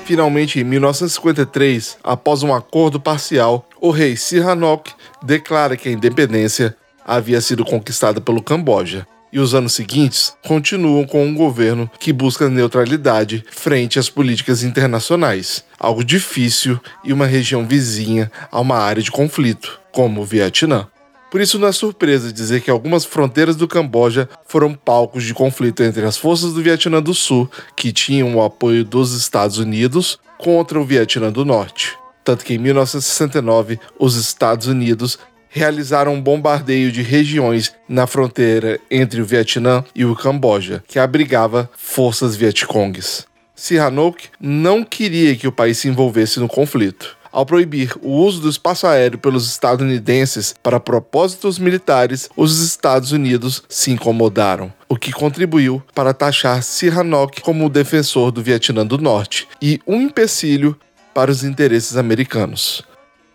Finalmente, 0.06 0.60
em 0.60 0.64
1953, 0.64 1.98
após 2.04 2.44
um 2.44 2.54
acordo 2.54 3.00
parcial, 3.00 3.68
o 3.80 3.90
rei 3.90 4.16
Sihanouk 4.16 4.92
declara 5.22 5.78
que 5.78 5.90
a 5.90 5.92
independência 5.92 6.76
havia 7.06 7.42
sido 7.42 7.66
conquistada 7.66 8.22
pelo 8.22 8.42
Camboja. 8.42 9.08
E 9.32 9.40
os 9.40 9.56
anos 9.56 9.74
seguintes 9.74 10.36
continuam 10.46 11.08
com 11.08 11.26
um 11.26 11.34
governo 11.34 11.90
que 12.00 12.14
busca 12.14 12.50
neutralidade 12.50 13.44
frente 13.50 13.98
às 13.98 14.08
políticas 14.08 14.62
internacionais, 14.62 15.64
algo 15.80 16.04
difícil 16.04 16.80
e 17.04 17.12
uma 17.12 17.26
região 17.26 17.66
vizinha 17.66 18.32
a 18.52 18.60
uma 18.60 18.78
área 18.78 19.02
de 19.02 19.10
conflito, 19.10 19.82
como 19.92 20.22
o 20.22 20.26
Vietnã. 20.26 20.88
Por 21.34 21.42
isso 21.42 21.58
não 21.58 21.68
é 21.68 21.72
surpresa 21.72 22.32
dizer 22.32 22.62
que 22.62 22.70
algumas 22.70 23.06
fronteiras 23.06 23.56
do 23.56 23.68
Camboja 23.68 24.30
foram 24.46 24.76
palcos 24.76 25.24
de 25.24 25.34
conflito 25.34 25.82
entre 25.82 26.06
as 26.06 26.16
forças 26.16 26.54
do 26.54 26.62
Vietnã 26.62 27.02
do 27.02 27.12
Sul, 27.12 27.50
que 27.76 27.92
tinham 27.92 28.36
o 28.36 28.44
apoio 28.44 28.86
dos 28.86 29.14
Estados 29.14 29.58
Unidos, 29.58 30.20
contra 30.38 30.80
o 30.80 30.86
Vietnã 30.86 31.32
do 31.32 31.44
Norte. 31.44 31.98
Tanto 32.24 32.46
que 32.46 32.54
em 32.54 32.60
1969 32.60 33.80
os 33.98 34.16
Estados 34.16 34.68
Unidos 34.68 35.18
realizaram 35.50 36.14
um 36.14 36.22
bombardeio 36.22 36.92
de 36.92 37.02
regiões 37.02 37.74
na 37.90 38.06
fronteira 38.06 38.80
entre 38.92 39.20
o 39.20 39.26
Vietnã 39.26 39.84
e 39.96 40.06
o 40.06 40.16
Camboja, 40.16 40.84
que 40.88 41.00
abrigava 41.00 41.68
forças 41.76 42.36
vietcongues. 42.36 43.26
Sihanouk 43.56 44.28
não 44.40 44.84
queria 44.84 45.36
que 45.36 45.48
o 45.48 45.52
país 45.52 45.80
se 45.80 45.88
envolvesse 45.88 46.40
no 46.40 46.48
conflito 46.48 47.18
ao 47.34 47.48
proibir 47.48 47.96
o 48.02 48.12
uso 48.12 48.40
do 48.40 48.50
espaço 48.50 48.86
aéreo 48.86 49.18
pelos 49.18 49.50
estadunidenses 49.50 50.54
para 50.62 50.80
propósitos 50.80 51.58
militares, 51.58 52.30
os 52.38 52.60
Estados 52.60 53.12
Unidos 53.12 53.64
se 53.68 53.90
incomodaram, 53.90 54.72
o 54.88 54.96
que 54.96 55.12
contribuiu 55.12 55.82
para 55.96 56.14
taxar 56.14 56.62
Sihanouk 56.62 57.42
como 57.42 57.66
o 57.66 57.70
defensor 57.70 58.32
do 58.32 58.44
Vietnã 58.44 58.86
do 58.86 59.00
Norte 59.00 59.48
e 59.60 59.82
um 59.88 60.00
empecilho 60.00 60.78
para 61.14 61.32
os 61.32 61.44
interesses 61.44 61.98
americanos. 61.98 62.84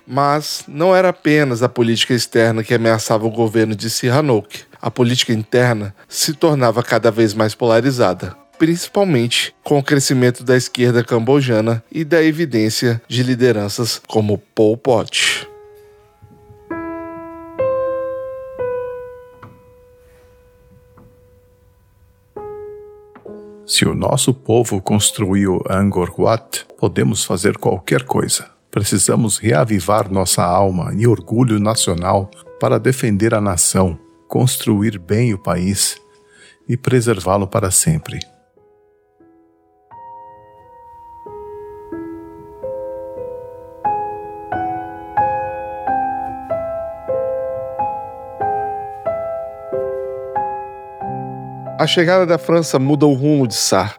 Mas 0.06 0.64
não 0.66 0.94
era 0.94 1.10
apenas 1.10 1.62
a 1.62 1.68
política 1.68 2.14
externa 2.14 2.62
que 2.62 2.72
ameaçava 2.72 3.26
o 3.26 3.30
governo 3.30 3.74
de 3.74 3.90
Sihanouk. 3.90 4.60
A 4.80 4.90
política 4.90 5.32
interna 5.32 5.94
se 6.08 6.32
tornava 6.32 6.82
cada 6.82 7.10
vez 7.10 7.34
mais 7.34 7.54
polarizada, 7.54 8.34
principalmente 8.58 9.54
com 9.62 9.78
o 9.78 9.82
crescimento 9.82 10.42
da 10.42 10.56
esquerda 10.56 11.04
cambojana 11.04 11.82
e 11.90 12.04
da 12.04 12.22
evidência 12.22 13.00
de 13.06 13.22
lideranças 13.22 14.00
como 14.06 14.38
Pol 14.54 14.76
Pot. 14.76 15.48
Se 23.64 23.84
o 23.84 23.94
nosso 23.94 24.32
povo 24.32 24.80
construiu 24.80 25.62
Angkor 25.68 26.18
Wat, 26.18 26.66
podemos 26.78 27.22
fazer 27.22 27.58
qualquer 27.58 28.02
coisa. 28.02 28.50
Precisamos 28.70 29.36
reavivar 29.36 30.10
nossa 30.10 30.42
alma 30.42 30.92
e 30.96 31.06
orgulho 31.06 31.60
nacional 31.60 32.30
para 32.58 32.80
defender 32.80 33.34
a 33.34 33.40
nação, 33.40 33.98
construir 34.26 34.98
bem 34.98 35.34
o 35.34 35.38
país 35.38 36.00
e 36.66 36.76
preservá-lo 36.78 37.46
para 37.46 37.70
sempre. 37.70 38.18
A 51.78 51.86
chegada 51.86 52.26
da 52.26 52.38
França 52.38 52.76
muda 52.76 53.06
o 53.06 53.12
rumo 53.12 53.46
de 53.46 53.54
Sar. 53.54 53.94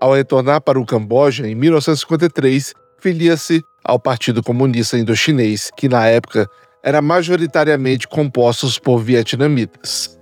Ao 0.00 0.14
retornar 0.14 0.62
para 0.62 0.80
o 0.80 0.86
Camboja 0.86 1.46
em 1.46 1.54
1953, 1.54 2.72
filia-se 2.98 3.62
ao 3.84 4.00
Partido 4.00 4.42
Comunista 4.42 4.96
Indochinês, 4.96 5.70
que 5.76 5.90
na 5.90 6.06
época 6.06 6.48
era 6.82 7.02
majoritariamente 7.02 8.08
composto 8.08 8.66
por 8.80 9.00
vietnamitas. 9.00 10.18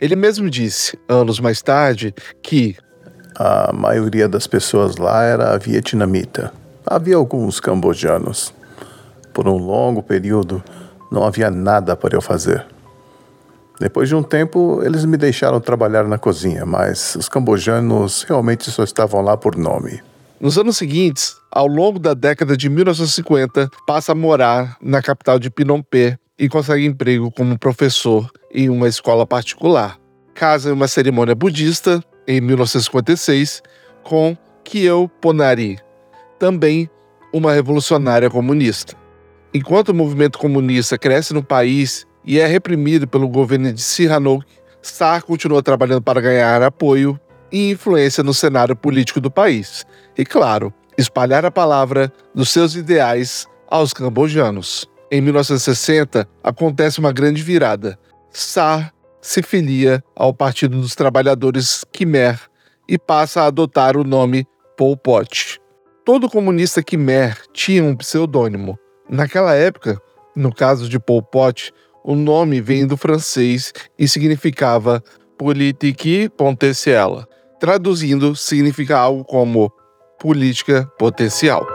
Ele 0.00 0.14
mesmo 0.14 0.48
disse, 0.48 0.96
anos 1.08 1.40
mais 1.40 1.60
tarde, 1.60 2.14
que 2.40 2.76
a 3.34 3.72
maioria 3.72 4.28
das 4.28 4.46
pessoas 4.46 4.96
lá 4.96 5.24
era 5.24 5.58
vietnamita. 5.58 6.52
Havia 6.86 7.16
alguns 7.16 7.58
cambojanos. 7.58 8.54
Por 9.34 9.48
um 9.48 9.56
longo 9.56 10.04
período, 10.04 10.62
não 11.10 11.24
havia 11.24 11.50
nada 11.50 11.96
para 11.96 12.16
eu 12.16 12.22
fazer. 12.22 12.64
Depois 13.80 14.08
de 14.08 14.14
um 14.14 14.22
tempo, 14.22 14.80
eles 14.82 15.04
me 15.04 15.16
deixaram 15.16 15.60
trabalhar 15.60 16.04
na 16.04 16.18
cozinha, 16.18 16.66
mas 16.66 17.14
os 17.14 17.28
cambojanos 17.28 18.24
realmente 18.24 18.70
só 18.70 18.82
estavam 18.82 19.20
lá 19.20 19.36
por 19.36 19.56
nome. 19.56 20.00
Nos 20.40 20.58
anos 20.58 20.76
seguintes, 20.76 21.36
ao 21.50 21.66
longo 21.66 21.98
da 21.98 22.14
década 22.14 22.56
de 22.56 22.68
1950, 22.68 23.70
passa 23.86 24.12
a 24.12 24.14
morar 24.14 24.76
na 24.80 25.02
capital 25.02 25.38
de 25.38 25.50
Phnom 25.50 25.82
Penh 25.82 26.16
e 26.38 26.48
consegue 26.48 26.86
emprego 26.86 27.30
como 27.30 27.58
professor 27.58 28.30
em 28.52 28.68
uma 28.68 28.88
escola 28.88 29.26
particular. 29.26 29.98
Casa 30.34 30.70
em 30.70 30.72
uma 30.72 30.86
cerimônia 30.86 31.34
budista 31.34 32.02
em 32.26 32.40
1956 32.40 33.62
com 34.02 34.36
Kieu 34.64 35.10
Ponari, 35.20 35.78
também 36.38 36.88
uma 37.32 37.52
revolucionária 37.52 38.30
comunista. 38.30 38.94
Enquanto 39.52 39.90
o 39.90 39.94
movimento 39.94 40.38
comunista 40.38 40.96
cresce 40.96 41.34
no 41.34 41.42
país 41.42 42.06
e 42.24 42.38
é 42.38 42.46
reprimido 42.46 43.06
pelo 43.06 43.28
governo 43.28 43.72
de 43.72 43.80
Sihanouk, 43.80 44.44
Sar 44.80 45.22
continua 45.22 45.62
trabalhando 45.62 46.02
para 46.02 46.20
ganhar 46.20 46.62
apoio 46.62 47.18
e 47.50 47.70
influência 47.70 48.22
no 48.22 48.32
cenário 48.32 48.76
político 48.76 49.20
do 49.20 49.30
país. 49.30 49.84
E, 50.16 50.24
claro, 50.24 50.72
espalhar 50.96 51.44
a 51.44 51.50
palavra 51.50 52.12
dos 52.34 52.50
seus 52.50 52.74
ideais 52.74 53.46
aos 53.68 53.92
cambojanos. 53.92 54.88
Em 55.10 55.20
1960, 55.20 56.28
acontece 56.42 56.98
uma 56.98 57.12
grande 57.12 57.42
virada. 57.42 57.98
Sar 58.30 58.92
se 59.20 59.42
filia 59.42 60.02
ao 60.14 60.32
Partido 60.32 60.80
dos 60.80 60.94
Trabalhadores 60.94 61.84
Khmer 61.92 62.38
e 62.88 62.98
passa 62.98 63.42
a 63.42 63.46
adotar 63.46 63.96
o 63.96 64.04
nome 64.04 64.46
Pol 64.76 64.96
Pot. 64.96 65.60
Todo 66.04 66.30
comunista 66.30 66.82
Khmer 66.82 67.36
tinha 67.52 67.84
um 67.84 67.96
pseudônimo. 67.96 68.78
Naquela 69.08 69.54
época, 69.54 70.00
no 70.34 70.54
caso 70.54 70.88
de 70.88 70.98
Pol 70.98 71.22
Pot, 71.22 71.72
o 72.04 72.14
nome 72.14 72.60
vem 72.60 72.86
do 72.86 72.96
francês 72.96 73.72
e 73.98 74.08
significava 74.08 75.02
Politique 75.36 76.28
Potentielle, 76.30 77.24
traduzindo, 77.60 78.34
significa 78.34 78.98
algo 78.98 79.24
como 79.24 79.72
política 80.18 80.90
potencial. 80.98 81.66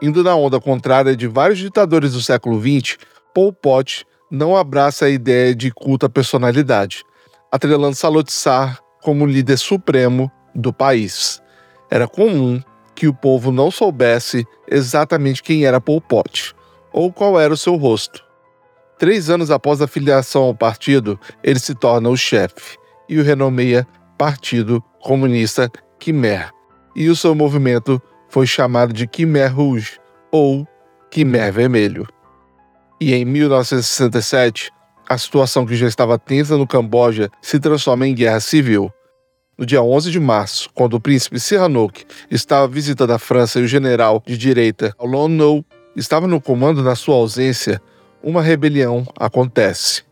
Indo 0.00 0.24
na 0.24 0.34
onda 0.34 0.60
contrária 0.60 1.14
de 1.14 1.28
vários 1.28 1.60
ditadores 1.60 2.12
do 2.12 2.20
século 2.20 2.60
XX, 2.60 2.98
Pol 3.32 3.52
Pot 3.52 4.04
não 4.28 4.56
abraça 4.56 5.04
a 5.04 5.10
ideia 5.10 5.54
de 5.54 5.70
culto 5.70 6.06
à 6.06 6.08
personalidade, 6.08 7.04
atrelando 7.52 7.94
Salotsar 7.94 8.80
como 9.02 9.26
líder 9.26 9.58
supremo 9.58 10.32
do 10.54 10.72
país. 10.72 11.42
Era 11.90 12.08
comum 12.08 12.62
que 12.94 13.06
o 13.06 13.14
povo 13.14 13.52
não 13.52 13.70
soubesse 13.70 14.46
exatamente 14.66 15.42
quem 15.42 15.66
era 15.66 15.80
Pol 15.80 16.00
Pot 16.00 16.54
ou 16.90 17.12
qual 17.12 17.38
era 17.38 17.52
o 17.52 17.56
seu 17.56 17.76
rosto. 17.76 18.24
Três 18.98 19.28
anos 19.28 19.50
após 19.50 19.82
a 19.82 19.86
filiação 19.86 20.44
ao 20.44 20.54
partido, 20.54 21.18
ele 21.42 21.58
se 21.58 21.74
torna 21.74 22.08
o 22.08 22.16
chefe 22.16 22.78
e 23.08 23.18
o 23.18 23.22
renomeia 23.22 23.86
Partido 24.16 24.82
Comunista 25.00 25.70
Khmer, 25.98 26.50
e 26.94 27.08
o 27.08 27.16
seu 27.16 27.34
movimento 27.34 28.00
foi 28.28 28.46
chamado 28.46 28.92
de 28.92 29.06
Khmer 29.06 29.54
Rouge 29.54 29.98
ou 30.30 30.66
Khmer 31.10 31.52
Vermelho. 31.52 32.06
E 33.00 33.12
em 33.14 33.24
1967, 33.24 34.70
a 35.12 35.18
situação 35.18 35.66
que 35.66 35.76
já 35.76 35.86
estava 35.86 36.18
tensa 36.18 36.56
no 36.56 36.66
Camboja 36.66 37.30
se 37.40 37.60
transforma 37.60 38.06
em 38.06 38.14
guerra 38.14 38.40
civil 38.40 38.92
no 39.56 39.66
dia 39.66 39.82
11 39.82 40.10
de 40.10 40.18
março, 40.18 40.70
quando 40.74 40.94
o 40.94 41.00
príncipe 41.00 41.38
Sihanouk 41.38 42.04
estava 42.30 42.66
visitando 42.66 43.12
a 43.12 43.18
França 43.18 43.60
e 43.60 43.62
o 43.62 43.68
general 43.68 44.22
de 44.26 44.36
direita 44.36 44.94
Lon 44.98 45.28
Nou 45.28 45.64
estava 45.94 46.26
no 46.26 46.40
comando 46.40 46.82
na 46.82 46.94
sua 46.94 47.16
ausência, 47.16 47.80
uma 48.22 48.42
rebelião 48.42 49.06
acontece. 49.16 50.02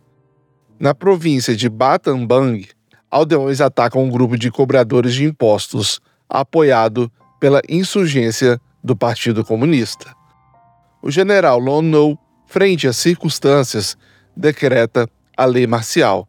Na 0.79 0.95
província 0.95 1.57
de 1.57 1.69
Battambang, 1.69 2.69
aldeões 3.11 3.61
atacam 3.61 4.05
um 4.05 4.11
grupo 4.11 4.37
de 4.37 4.51
cobradores 4.51 5.15
de 5.15 5.25
impostos, 5.25 6.01
apoiado 6.29 7.11
pela 7.41 7.61
insurgência 7.69 8.61
do 8.85 8.95
Partido 8.95 9.45
Comunista. 9.45 10.15
O 11.03 11.11
general 11.11 11.59
Lon 11.59 11.83
Nou, 11.83 12.19
frente 12.47 12.87
às 12.87 12.97
circunstâncias, 12.97 13.97
decreta 14.41 15.09
a 15.37 15.45
lei 15.45 15.67
marcial 15.67 16.27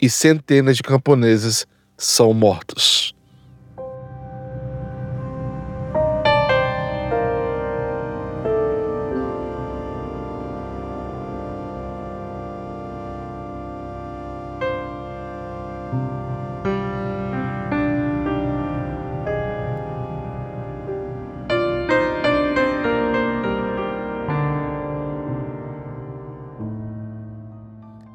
e 0.00 0.08
centenas 0.10 0.76
de 0.76 0.82
camponeses 0.82 1.66
são 1.96 2.32
mortos. 2.34 3.13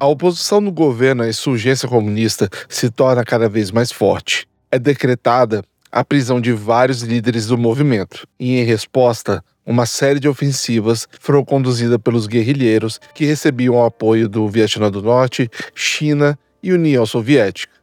A 0.02 0.06
oposição 0.06 0.62
no 0.62 0.72
governo 0.72 1.22
à 1.22 1.28
insurgência 1.28 1.86
comunista 1.86 2.48
se 2.70 2.90
torna 2.90 3.22
cada 3.22 3.50
vez 3.50 3.70
mais 3.70 3.92
forte. 3.92 4.48
É 4.72 4.78
decretada 4.78 5.62
a 5.92 6.02
prisão 6.02 6.40
de 6.40 6.54
vários 6.54 7.02
líderes 7.02 7.48
do 7.48 7.58
movimento, 7.58 8.26
e 8.38 8.58
em 8.58 8.64
resposta, 8.64 9.44
uma 9.66 9.84
série 9.84 10.18
de 10.18 10.26
ofensivas 10.26 11.06
foram 11.20 11.44
conduzidas 11.44 11.98
pelos 11.98 12.26
guerrilheiros 12.26 12.98
que 13.14 13.26
recebiam 13.26 13.74
o 13.74 13.84
apoio 13.84 14.26
do 14.26 14.48
Vietnã 14.48 14.90
do 14.90 15.02
Norte, 15.02 15.50
China 15.74 16.38
e 16.62 16.72
União 16.72 17.04
Soviética. 17.04 17.74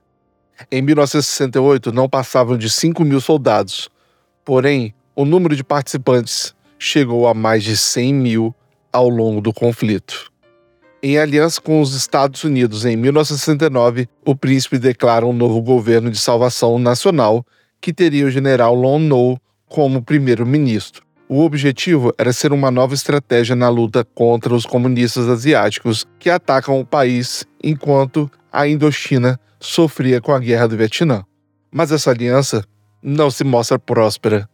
Em 0.71 0.81
1968, 0.81 1.91
não 1.91 2.09
passavam 2.09 2.57
de 2.57 2.67
5 2.67 3.05
mil 3.05 3.21
soldados, 3.21 3.91
porém, 4.43 4.91
o 5.15 5.23
número 5.23 5.55
de 5.55 5.63
participantes 5.63 6.55
chegou 6.79 7.27
a 7.27 7.35
mais 7.35 7.63
de 7.63 7.77
100 7.77 8.11
mil 8.11 8.55
ao 8.91 9.07
longo 9.07 9.39
do 9.39 9.53
conflito. 9.53 10.31
Em 11.09 11.17
aliança 11.17 11.61
com 11.61 11.79
os 11.79 11.93
Estados 11.93 12.43
Unidos 12.43 12.83
em 12.83 12.97
1969, 12.97 14.09
o 14.25 14.35
príncipe 14.35 14.77
declara 14.77 15.25
um 15.25 15.31
novo 15.31 15.61
governo 15.61 16.11
de 16.11 16.17
salvação 16.17 16.77
nacional 16.77 17.45
que 17.79 17.93
teria 17.93 18.25
o 18.25 18.29
general 18.29 18.75
Lon 18.75 18.99
Nol 18.99 19.39
como 19.69 20.03
primeiro-ministro. 20.03 21.05
O 21.29 21.45
objetivo 21.45 22.13
era 22.17 22.33
ser 22.33 22.51
uma 22.51 22.69
nova 22.69 22.93
estratégia 22.93 23.55
na 23.55 23.69
luta 23.69 24.03
contra 24.03 24.53
os 24.53 24.65
comunistas 24.65 25.29
asiáticos 25.29 26.05
que 26.19 26.29
atacam 26.29 26.77
o 26.77 26.85
país 26.85 27.45
enquanto 27.63 28.29
a 28.51 28.67
Indochina 28.67 29.39
sofria 29.61 30.19
com 30.19 30.33
a 30.33 30.39
guerra 30.39 30.67
do 30.67 30.75
Vietnã. 30.75 31.23
Mas 31.71 31.89
essa 31.89 32.11
aliança 32.11 32.65
não 33.01 33.31
se 33.31 33.45
mostra 33.45 33.79
próspera. 33.79 34.49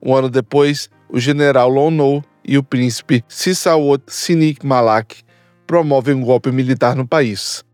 Um 0.00 0.14
ano 0.14 0.30
depois, 0.30 0.88
o 1.08 1.18
general 1.18 1.68
Lon 1.68 1.90
Nol 1.90 2.24
e 2.44 2.56
o 2.56 2.62
príncipe 2.62 3.24
Sisawot 3.26 4.04
Sinik 4.06 4.64
Malak 4.64 5.25
promovem 5.66 6.14
um 6.14 6.22
golpe 6.22 6.50
militar 6.52 6.94
no 6.94 7.06
país. 7.06 7.64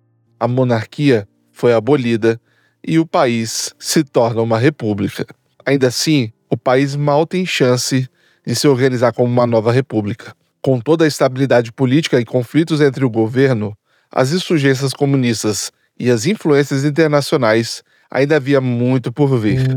A 0.41 0.49
monarquia 0.49 1.29
foi 1.53 1.73
abolida 1.73 2.41
e 2.87 2.99
o 2.99 3.07
país 3.07 3.75
se 3.79 4.03
torna 4.03 4.43
uma 4.43 4.59
república. 4.59 5.27
Ainda 5.65 5.89
assim, 5.89 6.33
o 6.51 6.57
país 6.57 6.97
mal 6.97 7.27
tem 7.27 7.47
chance 7.47 8.09
de 8.45 8.55
se 8.55 8.67
organizar 8.67 9.13
como 9.13 9.31
uma 9.31 9.47
nova 9.47 9.71
república. 9.71 10.35
Com 10.61 10.81
toda 10.81 11.05
a 11.05 11.09
estabilidade 11.09 11.73
política 11.73 12.21
e 12.21 12.25
conflitos 12.25 12.81
entre 12.81 13.05
o 13.05 13.11
governo, 13.11 13.77
as 14.11 14.33
insurgências 14.33 14.93
comunistas 14.93 15.71
e 15.99 16.11
as 16.11 16.27
influências 16.27 16.85
internacionais, 16.85 17.83
ainda 18.11 18.37
havia 18.37 18.61
muito 18.61 19.13
por 19.13 19.39
vir. 19.39 19.69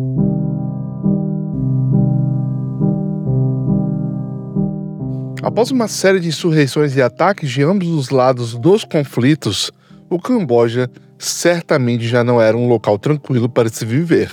Após 5.45 5.69
uma 5.69 5.87
série 5.87 6.19
de 6.19 6.29
insurreições 6.29 6.95
e 6.95 7.03
ataques 7.03 7.51
de 7.51 7.61
ambos 7.61 7.87
os 7.87 8.09
lados 8.09 8.57
dos 8.57 8.83
conflitos, 8.83 9.71
o 10.09 10.17
Camboja 10.17 10.89
certamente 11.19 12.07
já 12.07 12.23
não 12.23 12.41
era 12.41 12.57
um 12.57 12.67
local 12.67 12.97
tranquilo 12.97 13.47
para 13.47 13.69
se 13.69 13.85
viver. 13.85 14.31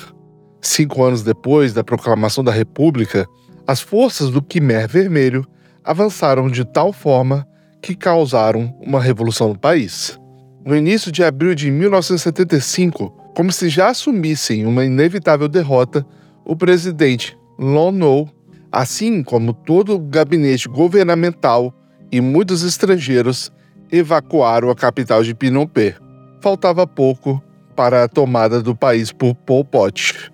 Cinco 0.62 1.05
anos 1.05 1.22
depois 1.22 1.75
da 1.75 1.85
proclamação 1.85 2.42
da 2.42 2.51
República, 2.51 3.27
as 3.66 3.83
forças 3.83 4.31
do 4.31 4.40
Khmer 4.40 4.88
Vermelho 4.88 5.46
avançaram 5.85 6.48
de 6.48 6.64
tal 6.64 6.94
forma 6.94 7.46
que 7.83 7.94
causaram 7.94 8.75
uma 8.81 8.98
revolução 8.98 9.51
no 9.51 9.59
país. 9.59 10.18
No 10.64 10.75
início 10.75 11.12
de 11.12 11.22
abril 11.22 11.55
de 11.55 11.70
1975, 11.70 13.11
como 13.37 13.53
se 13.53 13.68
já 13.68 13.90
assumissem 13.90 14.64
uma 14.64 14.83
inevitável 14.83 15.46
derrota, 15.46 16.07
o 16.42 16.57
presidente 16.57 17.37
Lon 17.59 17.92
Nol, 17.92 18.31
assim 18.72 19.22
como 19.22 19.52
todo 19.52 19.94
o 19.94 19.98
gabinete 19.98 20.66
governamental 20.66 21.74
e 22.11 22.20
muitos 22.20 22.62
estrangeiros, 22.62 23.52
evacuaram 23.90 24.70
a 24.70 24.74
capital 24.74 25.22
de 25.22 25.35
Phnom 25.35 25.66
Penh. 25.66 25.94
Faltava 26.40 26.87
pouco 26.87 27.42
para 27.76 28.04
a 28.04 28.08
tomada 28.08 28.62
do 28.62 28.74
país 28.74 29.12
por 29.12 29.35
Pol 29.35 29.64
Pot. 29.64 30.32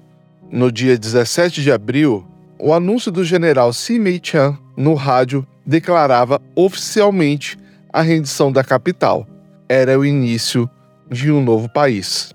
No 0.51 0.71
dia 0.71 0.97
17 0.97 1.63
de 1.63 1.73
abril, 1.73 2.27
o 2.59 2.73
anúncio 2.73 3.11
do 3.13 3.25
general 3.25 3.73
Simei 3.73 4.21
Chan 4.23 4.57
no 4.77 4.95
rádio 4.95 5.47
declarava 5.67 6.41
oficialmente 6.55 7.59
a 7.93 8.01
rendição 8.01 8.51
da 8.51 8.65
capital. 8.65 9.27
Era 9.69 9.99
o 9.99 10.05
início 10.05 10.69
de 11.11 11.31
um 11.31 11.43
novo 11.43 11.69
país, 11.69 12.33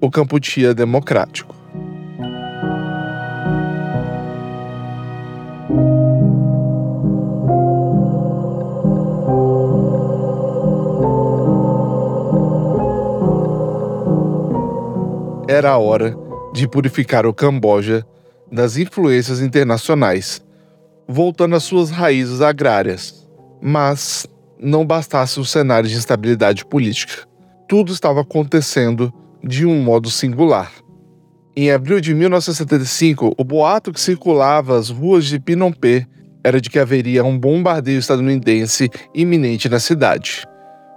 o 0.00 0.10
Campuchia 0.10 0.74
Democrático. 0.74 1.61
Era 15.52 15.72
a 15.72 15.76
hora 15.76 16.16
de 16.54 16.66
purificar 16.66 17.26
o 17.26 17.34
Camboja 17.34 18.06
das 18.50 18.78
influências 18.78 19.42
internacionais, 19.42 20.42
voltando 21.06 21.54
às 21.54 21.62
suas 21.62 21.90
raízes 21.90 22.40
agrárias. 22.40 23.28
Mas 23.60 24.26
não 24.58 24.86
bastasse 24.86 25.38
o 25.38 25.44
cenário 25.44 25.90
de 25.90 25.94
instabilidade 25.94 26.64
política. 26.64 27.28
Tudo 27.68 27.92
estava 27.92 28.22
acontecendo 28.22 29.12
de 29.44 29.66
um 29.66 29.82
modo 29.82 30.10
singular. 30.10 30.72
Em 31.54 31.70
abril 31.70 32.00
de 32.00 32.14
1975, 32.14 33.34
o 33.36 33.44
boato 33.44 33.92
que 33.92 34.00
circulava 34.00 34.78
as 34.78 34.88
ruas 34.88 35.26
de 35.26 35.38
Phnom 35.38 35.70
Penh 35.70 36.06
era 36.42 36.62
de 36.62 36.70
que 36.70 36.78
haveria 36.78 37.22
um 37.24 37.38
bombardeio 37.38 37.98
estadunidense 37.98 38.88
iminente 39.14 39.68
na 39.68 39.78
cidade, 39.78 40.46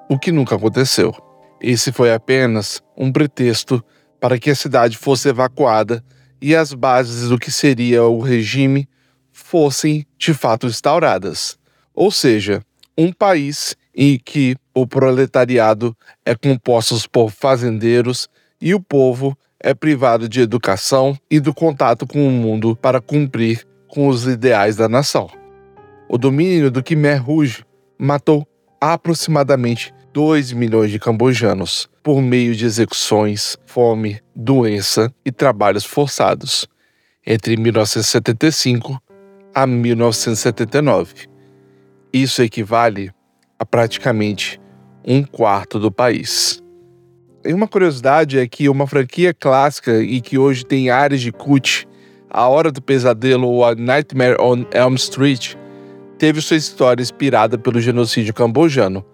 o 0.10 0.18
que 0.18 0.32
nunca 0.32 0.56
aconteceu. 0.56 1.14
Esse 1.60 1.92
foi 1.92 2.14
apenas 2.14 2.82
um 2.98 3.12
pretexto 3.12 3.84
para 4.26 4.40
que 4.40 4.50
a 4.50 4.56
cidade 4.56 4.98
fosse 4.98 5.30
evacuada 5.30 6.04
e 6.42 6.56
as 6.56 6.74
bases 6.74 7.30
do 7.30 7.38
que 7.38 7.52
seria 7.52 8.06
o 8.06 8.20
regime 8.20 8.90
fossem 9.32 10.04
de 10.18 10.34
fato 10.34 10.66
instauradas. 10.66 11.60
Ou 11.94 12.10
seja, 12.10 12.64
um 12.98 13.14
país 13.14 13.76
em 13.96 14.18
que 14.18 14.56
o 14.74 14.88
proletariado 14.88 15.96
é 16.26 16.34
composto 16.34 17.08
por 17.12 17.30
fazendeiros 17.30 18.28
e 18.60 18.74
o 18.74 18.80
povo 18.80 19.38
é 19.60 19.76
privado 19.76 20.28
de 20.28 20.42
educação 20.42 21.16
e 21.30 21.40
do 21.40 21.54
contato 21.54 22.08
com 22.08 22.28
o 22.28 22.32
mundo 22.32 22.76
para 22.76 23.00
cumprir 23.00 23.64
com 23.88 24.08
os 24.08 24.26
ideais 24.26 24.76
da 24.76 24.90
nação. 24.90 25.30
O 26.10 26.18
domínio 26.18 26.72
do 26.72 26.82
Khmer 26.82 27.24
Rouge 27.24 27.64
matou 27.96 28.48
aproximadamente 28.82 29.94
2 30.16 30.54
milhões 30.54 30.92
de 30.92 30.98
cambojanos 30.98 31.90
por 32.02 32.22
meio 32.22 32.56
de 32.56 32.66
execuções, 32.66 33.58
fome, 33.66 34.22
doença 34.34 35.14
e 35.26 35.30
trabalhos 35.30 35.84
forçados 35.84 36.66
entre 37.28 37.58
1975 37.58 38.98
a 39.54 39.68
1979. 39.68 41.28
Isso 42.14 42.42
equivale 42.42 43.12
a 43.60 43.66
praticamente 43.66 44.58
um 45.06 45.22
quarto 45.22 45.82
do 45.82 45.92
país. 45.92 46.64
E 47.44 47.52
uma 47.54 47.68
curiosidade 47.68 48.40
é 48.40 48.48
que 48.48 48.70
uma 48.70 48.88
franquia 48.88 49.34
clássica 49.34 50.02
e 50.02 50.22
que 50.22 50.38
hoje 50.38 50.66
tem 50.66 50.90
áreas 50.90 51.20
de 51.20 51.34
cult, 51.34 51.86
A 52.30 52.48
Hora 52.48 52.72
do 52.72 52.82
Pesadelo 52.82 53.50
ou 53.50 53.66
A 53.66 53.76
Nightmare 53.76 54.38
on 54.40 54.66
Elm 54.72 54.96
Street, 54.96 55.56
teve 56.18 56.40
sua 56.40 56.56
história 56.56 57.04
inspirada 57.04 57.58
pelo 57.58 57.82
genocídio 57.82 58.34
cambojano, 58.34 59.06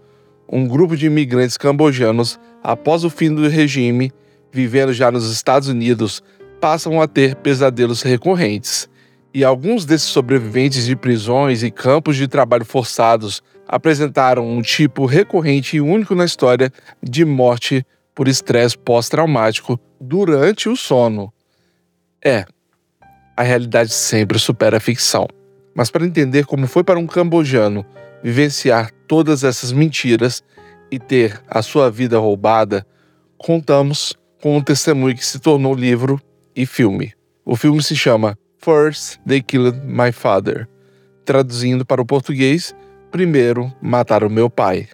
um 0.51 0.67
grupo 0.67 0.97
de 0.97 1.05
imigrantes 1.05 1.57
cambojanos, 1.57 2.39
após 2.61 3.03
o 3.03 3.09
fim 3.09 3.33
do 3.33 3.47
regime, 3.47 4.11
vivendo 4.51 4.91
já 4.91 5.09
nos 5.09 5.31
Estados 5.31 5.69
Unidos, 5.69 6.21
passam 6.59 7.01
a 7.01 7.07
ter 7.07 7.35
pesadelos 7.35 8.01
recorrentes. 8.01 8.89
E 9.33 9.45
alguns 9.45 9.85
desses 9.85 10.09
sobreviventes 10.09 10.85
de 10.85 10.95
prisões 10.95 11.63
e 11.63 11.71
campos 11.71 12.17
de 12.17 12.27
trabalho 12.27 12.65
forçados 12.65 13.41
apresentaram 13.65 14.45
um 14.45 14.61
tipo 14.61 15.05
recorrente 15.05 15.77
e 15.77 15.81
único 15.81 16.13
na 16.13 16.25
história 16.25 16.71
de 17.01 17.23
morte 17.23 17.85
por 18.13 18.27
estresse 18.27 18.77
pós-traumático 18.77 19.79
durante 19.99 20.67
o 20.67 20.75
sono. 20.75 21.31
É, 22.23 22.45
a 23.37 23.43
realidade 23.43 23.93
sempre 23.93 24.37
supera 24.37 24.77
a 24.77 24.81
ficção. 24.81 25.27
Mas 25.73 25.89
para 25.89 26.05
entender 26.05 26.45
como 26.45 26.67
foi 26.67 26.83
para 26.83 26.99
um 26.99 27.07
cambojano 27.07 27.85
vivenciar 28.23 28.91
todas 29.07 29.43
essas 29.43 29.71
mentiras 29.71 30.43
e 30.91 30.99
ter 30.99 31.41
a 31.47 31.61
sua 31.61 31.89
vida 31.89 32.17
roubada, 32.19 32.85
contamos 33.37 34.13
com 34.41 34.57
um 34.57 34.61
testemunho 34.61 35.15
que 35.15 35.25
se 35.25 35.39
tornou 35.39 35.73
livro 35.73 36.19
e 36.55 36.65
filme. 36.65 37.13
O 37.45 37.55
filme 37.55 37.81
se 37.81 37.95
chama 37.95 38.37
First 38.57 39.19
They 39.27 39.41
Killed 39.41 39.79
My 39.85 40.11
Father, 40.11 40.67
traduzindo 41.25 41.85
para 41.85 42.01
o 42.01 42.05
português, 42.05 42.75
Primeiro 43.09 43.73
Mataram 43.81 44.29
Meu 44.29 44.49
Pai. 44.49 44.87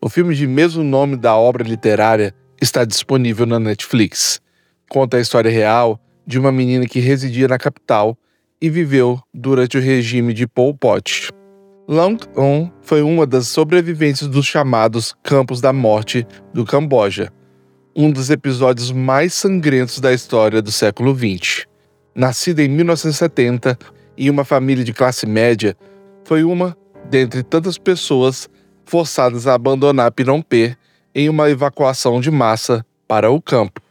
O 0.00 0.08
filme 0.08 0.34
de 0.34 0.46
mesmo 0.46 0.82
nome 0.82 1.16
da 1.16 1.36
obra 1.36 1.62
literária 1.62 2.34
está 2.60 2.84
disponível 2.84 3.46
na 3.46 3.58
Netflix. 3.58 4.40
Conta 4.88 5.16
a 5.16 5.20
história 5.20 5.50
real 5.50 6.00
de 6.26 6.38
uma 6.38 6.52
menina 6.52 6.86
que 6.86 7.00
residia 7.00 7.48
na 7.48 7.58
capital 7.58 8.16
e 8.60 8.68
viveu 8.68 9.20
durante 9.32 9.76
o 9.76 9.80
regime 9.80 10.32
de 10.32 10.46
Pol 10.46 10.74
Pot. 10.74 11.30
Long 11.92 12.16
On 12.34 12.70
foi 12.80 13.02
uma 13.02 13.26
das 13.26 13.48
sobreviventes 13.48 14.26
dos 14.26 14.46
chamados 14.46 15.14
Campos 15.22 15.60
da 15.60 15.74
Morte 15.74 16.26
do 16.54 16.64
Camboja, 16.64 17.30
um 17.94 18.10
dos 18.10 18.30
episódios 18.30 18.90
mais 18.90 19.34
sangrentos 19.34 20.00
da 20.00 20.10
história 20.10 20.62
do 20.62 20.72
século 20.72 21.14
XX. 21.14 21.66
Nascida 22.14 22.62
em 22.62 22.68
1970 22.68 23.78
em 24.16 24.30
uma 24.30 24.42
família 24.42 24.82
de 24.82 24.94
classe 24.94 25.26
média, 25.26 25.76
foi 26.24 26.42
uma 26.44 26.74
dentre 27.10 27.42
tantas 27.42 27.76
pessoas 27.76 28.48
forçadas 28.86 29.46
a 29.46 29.52
abandonar 29.52 30.10
Phnom 30.12 30.40
Penh 30.40 30.74
em 31.14 31.28
uma 31.28 31.50
evacuação 31.50 32.22
de 32.22 32.30
massa 32.30 32.86
para 33.06 33.30
o 33.30 33.38
campo. 33.38 33.82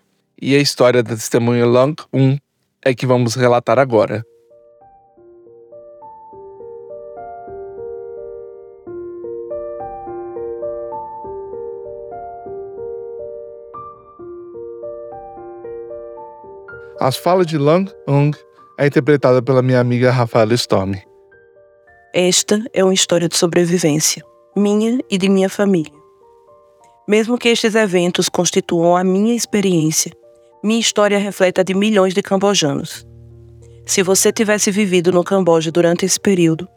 E 0.42 0.56
a 0.56 0.60
história 0.60 1.04
da 1.04 1.12
testemunha 1.12 1.68
Long 1.68 1.94
Un 2.12 2.36
é 2.84 2.96
que 2.96 3.06
vamos 3.06 3.36
relatar 3.36 3.78
agora. 3.78 4.26
As 17.02 17.18
falas 17.18 17.48
de 17.48 17.58
Lang 17.58 17.92
Ung 18.08 18.32
é 18.78 18.86
interpretada 18.86 19.42
pela 19.42 19.64
minha 19.64 19.80
amiga 19.80 20.12
Rafaela 20.12 20.54
Storm. 20.54 20.94
Esta 22.14 22.64
é 22.76 22.84
uma 22.84 22.94
história 22.94 23.28
de 23.28 23.36
sobrevivência, 23.36 24.24
minha 24.56 25.00
e 25.10 25.18
de 25.18 25.28
minha 25.28 25.50
família. 25.50 25.92
Mesmo 27.10 27.40
que 27.40 27.50
estes 27.50 27.74
eventos 27.74 28.30
constituam 28.30 28.96
a 28.96 29.04
minha 29.04 29.34
experiência, 29.34 30.12
minha 30.64 30.80
história 30.80 31.18
reflete 31.18 31.60
a 31.60 31.64
de 31.64 31.74
milhões 31.74 32.14
de 32.14 32.22
cambojanos. 32.22 33.04
Se 33.84 34.04
você 34.04 34.32
tivesse 34.32 34.70
vivido 34.70 35.12
no 35.12 35.24
Camboja 35.24 35.72
durante 35.72 36.06
esse 36.06 36.20
período, 36.20 36.68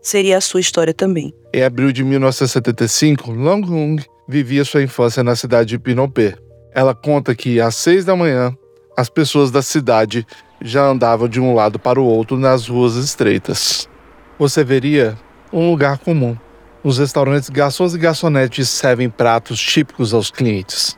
seria 0.00 0.38
a 0.38 0.40
sua 0.40 0.60
história 0.60 0.94
também. 0.94 1.30
Em 1.52 1.62
abril 1.62 1.92
de 1.92 2.02
1975, 2.02 3.30
Long 3.32 3.60
Hung 3.60 4.02
vivia 4.26 4.64
sua 4.64 4.82
infância 4.82 5.22
na 5.22 5.36
cidade 5.36 5.76
de 5.76 5.78
Phnom 5.78 6.08
Penh. 6.08 6.36
Ela 6.74 6.94
conta 6.94 7.34
que 7.34 7.60
às 7.60 7.76
seis 7.76 8.06
da 8.06 8.16
manhã, 8.16 8.56
as 8.96 9.08
pessoas 9.08 9.50
da 9.50 9.62
cidade 9.62 10.26
já 10.60 10.86
andavam 10.86 11.28
de 11.28 11.40
um 11.40 11.54
lado 11.54 11.78
para 11.78 12.00
o 12.00 12.04
outro 12.04 12.36
nas 12.36 12.68
ruas 12.68 12.94
estreitas. 12.94 13.88
Você 14.38 14.64
veria 14.64 15.16
um 15.52 15.70
lugar 15.70 15.98
comum. 15.98 16.36
Nos 16.82 16.98
restaurantes, 16.98 17.48
garçons 17.48 17.94
e 17.94 17.98
garçonetes 17.98 18.68
servem 18.68 19.08
pratos 19.08 19.60
típicos 19.60 20.12
aos 20.12 20.30
clientes. 20.30 20.96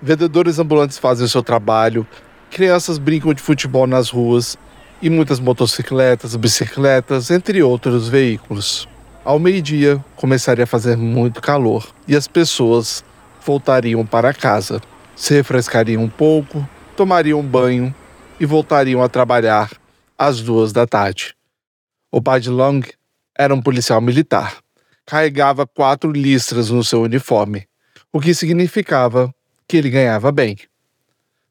Vendedores 0.00 0.58
ambulantes 0.58 0.98
fazem 0.98 1.26
seu 1.26 1.42
trabalho, 1.42 2.06
crianças 2.50 2.98
brincam 2.98 3.32
de 3.32 3.40
futebol 3.40 3.86
nas 3.86 4.10
ruas 4.10 4.58
e 5.00 5.08
muitas 5.08 5.40
motocicletas, 5.40 6.36
bicicletas, 6.36 7.30
entre 7.30 7.62
outros 7.62 8.08
veículos. 8.08 8.86
Ao 9.24 9.38
meio-dia, 9.38 10.04
começaria 10.14 10.64
a 10.64 10.66
fazer 10.66 10.96
muito 10.96 11.40
calor 11.40 11.88
e 12.06 12.14
as 12.14 12.28
pessoas 12.28 13.04
voltariam 13.44 14.04
para 14.04 14.32
casa, 14.32 14.80
se 15.14 15.34
refrescariam 15.34 16.02
um 16.02 16.08
pouco, 16.08 16.66
tomariam 16.96 17.40
um 17.40 17.46
banho 17.46 17.94
e 18.40 18.46
voltariam 18.46 19.02
a 19.02 19.08
trabalhar 19.08 19.70
às 20.18 20.40
duas 20.40 20.72
da 20.72 20.86
tarde. 20.86 21.36
O 22.10 22.20
de 22.40 22.48
Long 22.48 22.80
era 23.36 23.54
um 23.54 23.60
policial 23.60 24.00
militar. 24.00 24.56
Carregava 25.04 25.66
quatro 25.66 26.10
listras 26.10 26.70
no 26.70 26.82
seu 26.82 27.02
uniforme, 27.02 27.68
o 28.10 28.18
que 28.18 28.34
significava 28.34 29.32
que 29.68 29.76
ele 29.76 29.90
ganhava 29.90 30.32
bem. 30.32 30.56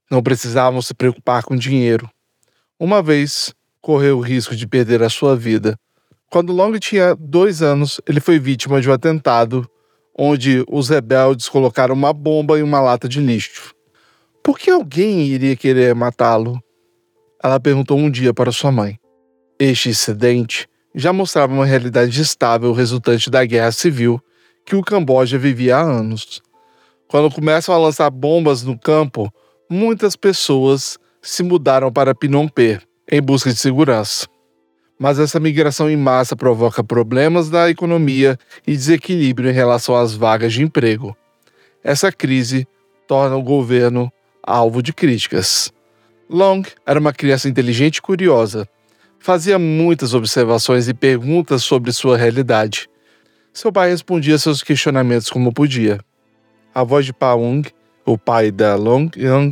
Não 0.10 0.24
precisavam 0.24 0.82
se 0.82 0.94
preocupar 0.94 1.44
com 1.44 1.56
dinheiro. 1.56 2.10
Uma 2.80 3.02
vez, 3.04 3.54
correu 3.80 4.18
o 4.18 4.22
risco 4.22 4.56
de 4.56 4.68
perder 4.68 5.04
a 5.04 5.10
sua 5.10 5.36
vida. 5.36 5.80
Quando 6.30 6.52
Long 6.52 6.78
tinha 6.80 7.16
dois 7.16 7.62
anos, 7.62 8.02
ele 8.08 8.20
foi 8.20 8.40
vítima 8.40 8.82
de 8.82 8.90
um 8.90 8.94
atentado 8.94 9.70
onde 10.18 10.66
os 10.68 10.90
rebeldes 10.90 11.48
colocaram 11.48 11.94
uma 11.94 12.12
bomba 12.12 12.58
em 12.58 12.64
uma 12.64 12.82
lata 12.82 13.08
de 13.08 13.20
lixo. 13.20 13.75
Por 14.46 14.60
que 14.60 14.70
alguém 14.70 15.22
iria 15.22 15.56
querer 15.56 15.96
matá-lo? 15.96 16.62
Ela 17.44 17.60
perguntou 17.60 17.98
um 17.98 18.12
dia 18.12 18.32
para 18.32 18.52
sua 18.52 18.72
mãe. 18.72 19.00
Este 19.58 19.90
incidente 19.90 20.68
já 20.94 21.12
mostrava 21.12 21.52
uma 21.52 21.66
realidade 21.66 22.22
estável 22.22 22.72
resultante 22.72 23.28
da 23.32 23.44
guerra 23.44 23.72
civil 23.72 24.22
que 24.64 24.76
o 24.76 24.84
Camboja 24.84 25.40
vivia 25.40 25.78
há 25.78 25.82
anos. 25.82 26.44
Quando 27.08 27.34
começam 27.34 27.74
a 27.74 27.78
lançar 27.80 28.12
bombas 28.12 28.62
no 28.62 28.78
campo, 28.78 29.34
muitas 29.68 30.16
pessoas 30.16 31.00
se 31.24 31.42
mudaram 31.42 31.92
para 31.92 32.14
Phnom 32.14 32.48
Penh 32.48 32.82
em 33.12 33.22
busca 33.24 33.50
de 33.50 33.58
segurança. 33.58 34.28
Mas 35.00 35.18
essa 35.18 35.40
migração 35.40 35.90
em 35.90 35.98
massa 35.98 36.36
provoca 36.36 36.84
problemas 36.84 37.50
na 37.50 37.68
economia 37.68 38.38
e 38.68 38.74
desequilíbrio 38.74 39.50
em 39.50 39.54
relação 39.54 39.96
às 39.96 40.14
vagas 40.14 40.54
de 40.54 40.62
emprego. 40.62 41.18
Essa 41.84 42.12
crise 42.12 42.68
torna 43.08 43.36
o 43.36 43.42
governo 43.42 44.12
alvo 44.46 44.82
de 44.82 44.94
críticas. 44.94 45.74
Long 46.30 46.64
era 46.86 47.00
uma 47.00 47.12
criança 47.12 47.50
inteligente 47.50 47.98
e 47.98 48.02
curiosa. 48.02 48.68
Fazia 49.20 49.58
muitas 49.58 50.14
observações 50.14 50.88
e 50.88 50.94
perguntas 50.94 51.64
sobre 51.64 51.92
sua 51.92 52.16
realidade. 52.16 52.88
Seu 53.52 53.72
pai 53.72 53.90
respondia 53.90 54.38
seus 54.38 54.62
questionamentos 54.62 55.30
como 55.30 55.54
podia. 55.54 56.00
A 56.74 56.84
voz 56.84 57.06
de 57.06 57.14
Paung, 57.14 57.64
o 58.06 58.18
pai 58.18 58.52
da 58.52 58.76
Long 58.76 59.10
Young, 59.16 59.52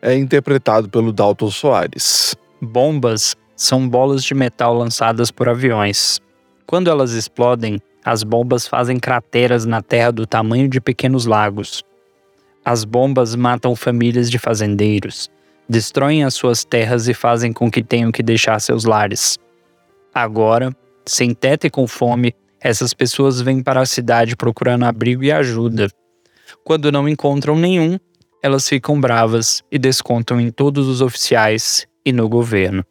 é 0.00 0.16
interpretado 0.16 0.88
pelo 0.88 1.12
Dalton 1.12 1.50
Soares. 1.50 2.34
Bombas 2.60 3.36
são 3.56 3.88
bolas 3.88 4.24
de 4.24 4.34
metal 4.34 4.74
lançadas 4.74 5.30
por 5.30 5.48
aviões. 5.48 6.20
Quando 6.66 6.88
elas 6.88 7.12
explodem, 7.12 7.80
as 8.04 8.22
bombas 8.22 8.66
fazem 8.66 8.98
crateras 8.98 9.64
na 9.64 9.82
terra 9.82 10.10
do 10.10 10.26
tamanho 10.26 10.68
de 10.68 10.80
pequenos 10.80 11.26
lagos. 11.26 11.82
As 12.64 12.84
bombas 12.84 13.34
matam 13.34 13.74
famílias 13.74 14.30
de 14.30 14.38
fazendeiros, 14.38 15.30
destroem 15.68 16.24
as 16.24 16.34
suas 16.34 16.64
terras 16.64 17.08
e 17.08 17.14
fazem 17.14 17.52
com 17.52 17.70
que 17.70 17.82
tenham 17.82 18.12
que 18.12 18.22
deixar 18.22 18.60
seus 18.60 18.84
lares. 18.84 19.38
Agora, 20.14 20.74
sem 21.04 21.34
teto 21.34 21.66
e 21.66 21.70
com 21.70 21.86
fome, 21.88 22.34
essas 22.60 22.94
pessoas 22.94 23.40
vêm 23.40 23.62
para 23.62 23.80
a 23.80 23.86
cidade 23.86 24.36
procurando 24.36 24.84
abrigo 24.84 25.24
e 25.24 25.32
ajuda. 25.32 25.88
Quando 26.62 26.92
não 26.92 27.08
encontram 27.08 27.56
nenhum, 27.56 27.98
elas 28.42 28.68
ficam 28.68 29.00
bravas 29.00 29.62
e 29.70 29.78
descontam 29.78 30.40
em 30.40 30.50
todos 30.50 30.86
os 30.86 31.00
oficiais 31.00 31.86
e 32.04 32.12
no 32.12 32.28
governo. 32.28 32.84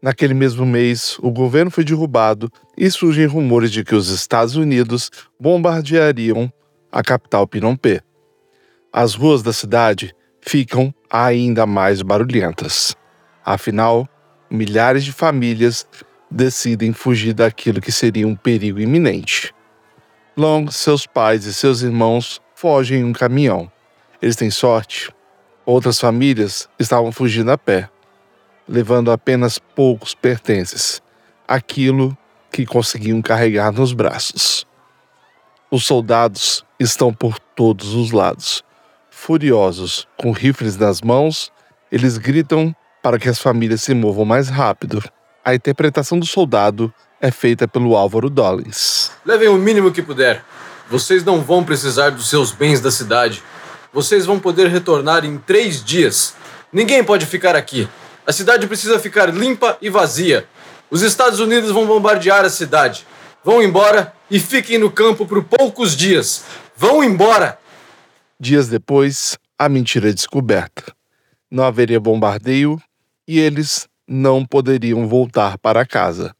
Naquele 0.00 0.34
mesmo 0.34 0.64
mês, 0.64 1.16
o 1.20 1.30
governo 1.30 1.72
foi 1.72 1.82
derrubado 1.82 2.48
e 2.76 2.88
surgem 2.88 3.26
rumores 3.26 3.72
de 3.72 3.82
que 3.82 3.96
os 3.96 4.10
Estados 4.10 4.54
Unidos 4.54 5.10
bombardeariam 5.40 6.52
a 6.92 7.02
capital 7.02 7.48
Phnom 7.48 7.74
Penh. 7.74 7.98
As 8.92 9.14
ruas 9.14 9.42
da 9.42 9.52
cidade 9.52 10.14
ficam 10.40 10.94
ainda 11.10 11.66
mais 11.66 12.00
barulhentas. 12.00 12.96
Afinal, 13.44 14.08
milhares 14.50 15.04
de 15.04 15.12
famílias 15.12 15.86
decidem 16.30 16.94
fugir 16.94 17.34
daquilo 17.34 17.82
que 17.82 17.92
seria 17.92 18.26
um 18.26 18.34
perigo 18.34 18.80
iminente. 18.80 19.54
Long, 20.34 20.70
seus 20.70 21.06
pais 21.06 21.44
e 21.44 21.52
seus 21.52 21.82
irmãos 21.82 22.40
fogem 22.54 23.00
em 23.00 23.04
um 23.04 23.12
caminhão. 23.12 23.70
Eles 24.22 24.36
têm 24.36 24.50
sorte. 24.50 25.12
Outras 25.66 26.00
famílias 26.00 26.66
estavam 26.78 27.12
fugindo 27.12 27.50
a 27.50 27.58
pé, 27.58 27.90
levando 28.66 29.10
apenas 29.10 29.58
poucos 29.58 30.14
pertences, 30.14 31.02
aquilo 31.46 32.16
que 32.50 32.64
conseguiam 32.64 33.20
carregar 33.20 33.70
nos 33.70 33.92
braços. 33.92 34.66
Os 35.70 35.84
soldados 35.84 36.64
estão 36.80 37.12
por 37.12 37.38
todos 37.38 37.92
os 37.92 38.12
lados 38.12 38.66
Furiosos, 39.20 40.06
com 40.16 40.30
rifles 40.30 40.76
nas 40.76 41.02
mãos, 41.02 41.52
eles 41.92 42.16
gritam 42.16 42.74
para 43.02 43.18
que 43.18 43.28
as 43.28 43.38
famílias 43.38 43.82
se 43.82 43.92
movam 43.92 44.24
mais 44.24 44.48
rápido. 44.48 45.02
A 45.44 45.54
interpretação 45.54 46.18
do 46.18 46.24
soldado 46.24 46.94
é 47.20 47.30
feita 47.30 47.68
pelo 47.68 47.94
Álvaro 47.94 48.30
Dollins. 48.30 49.10
Levem 49.26 49.48
o 49.48 49.56
mínimo 49.56 49.92
que 49.92 50.00
puder. 50.00 50.42
Vocês 50.88 51.24
não 51.24 51.42
vão 51.42 51.62
precisar 51.62 52.10
dos 52.10 52.30
seus 52.30 52.52
bens 52.52 52.80
da 52.80 52.90
cidade. 52.90 53.42
Vocês 53.92 54.24
vão 54.24 54.38
poder 54.38 54.68
retornar 54.68 55.26
em 55.26 55.36
três 55.36 55.84
dias. 55.84 56.34
Ninguém 56.72 57.04
pode 57.04 57.26
ficar 57.26 57.54
aqui. 57.56 57.86
A 58.26 58.32
cidade 58.32 58.66
precisa 58.66 58.98
ficar 59.00 59.34
limpa 59.34 59.76
e 59.82 59.90
vazia. 59.90 60.46
Os 60.90 61.02
Estados 61.02 61.40
Unidos 61.40 61.70
vão 61.70 61.86
bombardear 61.86 62.46
a 62.46 62.50
cidade. 62.50 63.06
Vão 63.44 63.62
embora 63.62 64.12
e 64.30 64.38
fiquem 64.38 64.78
no 64.78 64.90
campo 64.90 65.26
por 65.26 65.42
poucos 65.44 65.94
dias. 65.94 66.44
Vão 66.76 67.04
embora! 67.04 67.58
Dias 68.40 68.68
depois, 68.68 69.36
a 69.58 69.68
mentira 69.68 70.10
é 70.10 70.12
descoberta. 70.12 70.94
Não 71.50 71.64
haveria 71.64 71.98
bombardeio 71.98 72.80
e 73.26 73.36
eles 73.40 73.88
não 74.06 74.46
poderiam 74.46 75.08
voltar 75.08 75.58
para 75.58 75.84
casa. 75.84 76.32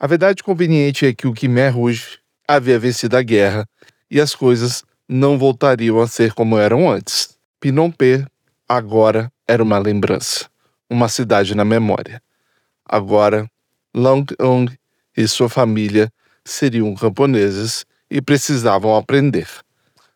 A 0.00 0.06
verdade 0.06 0.42
conveniente 0.42 1.04
é 1.04 1.12
que 1.12 1.26
o 1.26 1.34
Khmer 1.34 1.74
Rouge 1.74 2.18
havia 2.46 2.78
vencido 2.78 3.14
a 3.14 3.22
guerra 3.22 3.68
e 4.10 4.18
as 4.18 4.34
coisas 4.34 4.82
não 5.06 5.36
voltariam 5.36 6.00
a 6.00 6.08
ser 6.08 6.32
como 6.32 6.56
eram 6.56 6.90
antes. 6.90 7.36
Phnom 7.60 7.90
Penh 7.90 8.24
agora 8.66 9.30
era 9.46 9.62
uma 9.62 9.78
lembrança, 9.78 10.48
uma 10.88 11.10
cidade 11.10 11.54
na 11.54 11.64
memória. 11.64 12.22
Agora, 12.86 13.50
Long 13.94 14.24
Ong 14.40 14.74
e 15.14 15.28
sua 15.28 15.50
família 15.50 16.10
seriam 16.42 16.94
camponeses 16.94 17.84
e 18.10 18.22
precisavam 18.22 18.96
aprender 18.96 19.46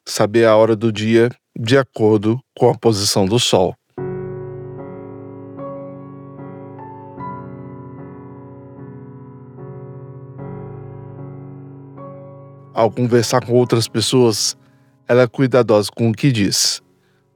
saber 0.05 0.47
a 0.47 0.57
hora 0.57 0.75
do 0.75 0.93
dia 0.93 1.31
de 1.57 1.77
acordo 1.79 2.41
com 2.57 2.69
a 2.69 2.75
posição 2.77 3.27
do 3.27 3.39
Sol. 3.39 3.75
Ao 12.75 12.91
conversar 12.91 13.45
com 13.45 13.53
outras 13.53 13.87
pessoas, 13.87 14.57
ela 15.07 15.23
é 15.23 15.27
cuidadosa 15.27 15.91
com 15.95 16.09
o 16.11 16.13
que 16.13 16.33
diz. 16.33 16.81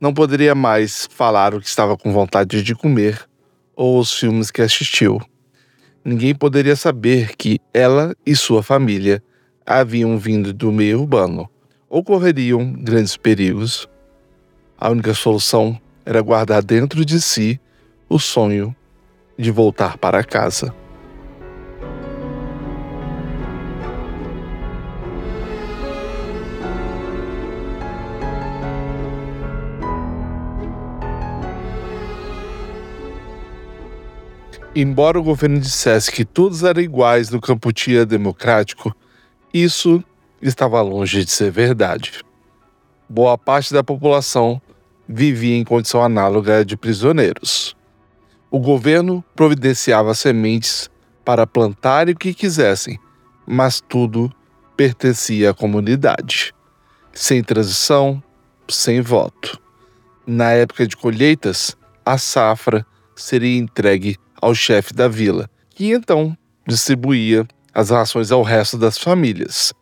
Não 0.00 0.12
poderia 0.12 0.54
mais 0.54 1.06
falar 1.10 1.54
o 1.54 1.60
que 1.60 1.68
estava 1.68 1.96
com 1.96 2.12
vontade 2.12 2.62
de 2.62 2.74
comer 2.74 3.28
ou 3.74 3.98
os 3.98 4.12
filmes 4.12 4.50
que 4.50 4.62
assistiu. 4.62 5.20
Ninguém 6.04 6.34
poderia 6.34 6.74
saber 6.74 7.36
que 7.36 7.60
ela 7.72 8.14
e 8.24 8.34
sua 8.34 8.62
família 8.62 9.22
haviam 9.64 10.16
vindo 10.18 10.52
do 10.52 10.72
meio 10.72 11.00
urbano 11.00 11.50
ocorreriam 11.88 12.72
grandes 12.72 13.16
perigos. 13.16 13.88
A 14.78 14.90
única 14.90 15.14
solução 15.14 15.80
era 16.04 16.20
guardar 16.20 16.62
dentro 16.62 17.04
de 17.04 17.20
si 17.20 17.60
o 18.08 18.18
sonho 18.18 18.74
de 19.38 19.50
voltar 19.50 19.96
para 19.98 20.22
casa. 20.24 20.74
Embora 34.74 35.18
o 35.18 35.22
governo 35.22 35.58
dissesse 35.58 36.12
que 36.12 36.22
todos 36.22 36.62
eram 36.62 36.82
iguais 36.82 37.30
no 37.30 37.40
Campuchia 37.40 38.04
democrático, 38.04 38.94
isso 39.52 40.04
estava 40.40 40.80
longe 40.82 41.24
de 41.24 41.30
ser 41.30 41.50
verdade. 41.50 42.22
Boa 43.08 43.38
parte 43.38 43.72
da 43.72 43.84
população 43.84 44.60
vivia 45.08 45.56
em 45.56 45.64
condição 45.64 46.02
análoga 46.02 46.64
de 46.64 46.76
prisioneiros. 46.76 47.76
O 48.50 48.58
governo 48.58 49.24
providenciava 49.34 50.14
sementes 50.14 50.90
para 51.24 51.46
plantar 51.46 52.08
o 52.08 52.16
que 52.16 52.34
quisessem, 52.34 52.98
mas 53.46 53.80
tudo 53.80 54.32
pertencia 54.76 55.50
à 55.50 55.54
comunidade. 55.54 56.54
Sem 57.12 57.42
transição, 57.42 58.22
sem 58.68 59.00
voto. 59.00 59.60
Na 60.26 60.52
época 60.52 60.86
de 60.86 60.96
colheitas, 60.96 61.76
a 62.04 62.18
safra 62.18 62.84
seria 63.14 63.58
entregue 63.58 64.16
ao 64.40 64.54
chefe 64.54 64.92
da 64.92 65.08
vila, 65.08 65.48
que 65.70 65.92
então 65.92 66.36
distribuía 66.66 67.46
as 67.72 67.90
rações 67.90 68.30
ao 68.30 68.42
resto 68.42 68.76
das 68.76 68.98
famílias. 68.98 69.72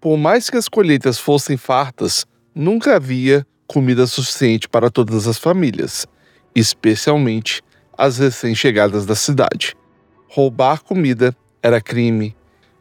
Por 0.00 0.16
mais 0.16 0.48
que 0.48 0.56
as 0.56 0.68
colheitas 0.68 1.18
fossem 1.18 1.56
fartas, 1.56 2.24
nunca 2.54 2.94
havia 2.94 3.44
comida 3.66 4.06
suficiente 4.06 4.68
para 4.68 4.90
todas 4.90 5.26
as 5.26 5.38
famílias, 5.38 6.06
especialmente 6.54 7.62
as 7.96 8.18
recém-chegadas 8.18 9.04
da 9.04 9.16
cidade. 9.16 9.74
Roubar 10.28 10.84
comida 10.84 11.36
era 11.60 11.80
crime. 11.80 12.36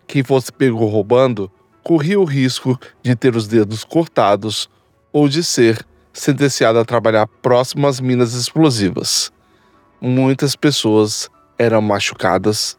Quem 0.06 0.24
fosse 0.24 0.52
pego 0.52 0.86
roubando 0.86 1.52
corria 1.84 2.20
o 2.20 2.24
risco 2.24 2.80
de 3.02 3.16
ter 3.16 3.36
os 3.36 3.48
dedos 3.48 3.84
cortados 3.84 4.70
ou 5.12 5.28
de 5.28 5.44
ser 5.44 5.84
sentenciado 6.14 6.78
a 6.78 6.86
trabalhar 6.86 7.28
próximo 7.28 7.88
às 7.88 8.00
minas 8.00 8.34
explosivas. 8.34 9.32
Muitas 10.00 10.56
pessoas 10.56 11.30
eram 11.58 11.82
machucadas 11.82 12.78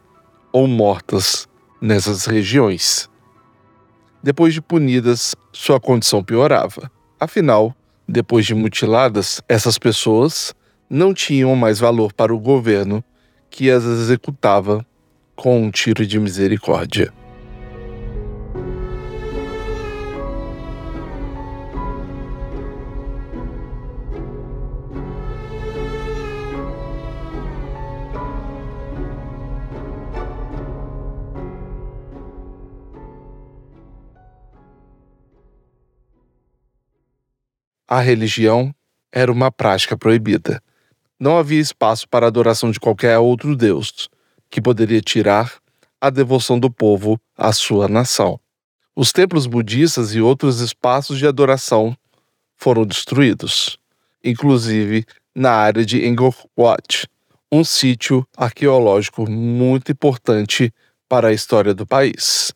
ou 0.53 0.65
mortas 0.65 1.47
nessas 1.81 2.25
regiões. 2.25 3.09
Depois 4.21 4.53
de 4.53 4.61
punidas, 4.61 5.35
sua 5.53 5.79
condição 5.79 6.23
piorava. 6.23 6.91
Afinal, 7.19 7.75
depois 8.07 8.45
de 8.45 8.53
mutiladas, 8.53 9.41
essas 9.47 9.77
pessoas 9.77 10.53
não 10.89 11.13
tinham 11.13 11.55
mais 11.55 11.79
valor 11.79 12.11
para 12.11 12.33
o 12.33 12.39
governo 12.39 13.03
que 13.49 13.69
as 13.69 13.83
executava 13.83 14.85
com 15.35 15.61
um 15.61 15.71
tiro 15.71 16.05
de 16.05 16.19
misericórdia. 16.19 17.13
A 37.91 38.01
religião 38.01 38.71
era 39.11 39.31
uma 39.31 39.51
prática 39.51 39.97
proibida. 39.97 40.61
Não 41.19 41.39
havia 41.39 41.59
espaço 41.59 42.07
para 42.07 42.27
a 42.27 42.29
adoração 42.29 42.69
de 42.69 42.79
qualquer 42.79 43.17
outro 43.17 43.55
deus, 43.55 44.07
que 44.47 44.61
poderia 44.61 45.01
tirar 45.01 45.55
a 45.99 46.11
devoção 46.11 46.59
do 46.59 46.69
povo 46.69 47.19
à 47.35 47.51
sua 47.51 47.87
nação. 47.87 48.39
Os 48.95 49.11
templos 49.11 49.47
budistas 49.47 50.13
e 50.13 50.21
outros 50.21 50.59
espaços 50.59 51.17
de 51.17 51.25
adoração 51.25 51.97
foram 52.55 52.85
destruídos, 52.85 53.79
inclusive 54.23 55.03
na 55.33 55.49
área 55.51 55.83
de 55.83 56.07
Angkor 56.07 56.35
um 57.51 57.63
sítio 57.63 58.23
arqueológico 58.37 59.27
muito 59.27 59.91
importante 59.91 60.71
para 61.07 61.29
a 61.29 61.33
história 61.33 61.73
do 61.73 61.87
país. 61.87 62.53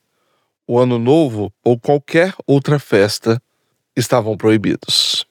O 0.68 0.78
Ano 0.78 1.00
Novo 1.00 1.52
ou 1.64 1.80
qualquer 1.80 2.36
outra 2.46 2.78
festa 2.78 3.42
estavam 3.96 4.36
proibidos, 4.36 5.26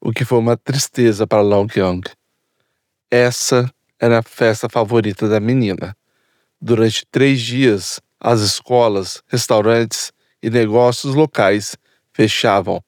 o 0.00 0.12
que 0.12 0.24
foi 0.24 0.38
uma 0.38 0.56
tristeza 0.56 1.26
para 1.26 1.40
Long 1.40 1.66
Young. 1.74 2.02
Essa 3.10 3.70
era 3.98 4.18
a 4.18 4.22
festa 4.22 4.68
favorita 4.68 5.28
da 5.28 5.40
menina. 5.40 5.96
Durante 6.60 7.06
três 7.10 7.40
dias, 7.40 8.00
as 8.20 8.40
escolas, 8.40 9.22
restaurantes 9.28 10.12
e 10.42 10.50
negócios 10.50 11.14
locais 11.14 11.76
fechavam. 12.12 12.82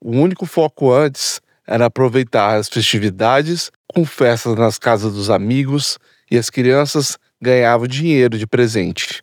O 0.00 0.10
único 0.12 0.46
foco 0.46 0.92
antes 0.92 1.40
era 1.66 1.86
aproveitar 1.86 2.56
as 2.56 2.68
festividades 2.68 3.70
com 3.86 4.04
festas 4.04 4.56
nas 4.56 4.78
casas 4.78 5.14
dos 5.14 5.30
amigos 5.30 5.98
e 6.30 6.36
as 6.36 6.50
crianças 6.50 7.18
ganhavam 7.40 7.86
dinheiro 7.86 8.38
de 8.38 8.46
presente. 8.46 9.22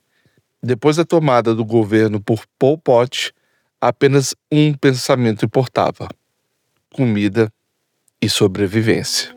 Depois 0.62 0.96
da 0.96 1.06
tomada 1.06 1.54
do 1.54 1.64
governo 1.64 2.20
por 2.20 2.44
Pol 2.58 2.78
Pot, 2.78 3.34
apenas 3.82 4.36
um 4.52 4.74
pensamento 4.74 5.46
importava: 5.46 6.08
comida 6.92 7.52
e 8.22 8.30
sobrevivência. 8.30 9.36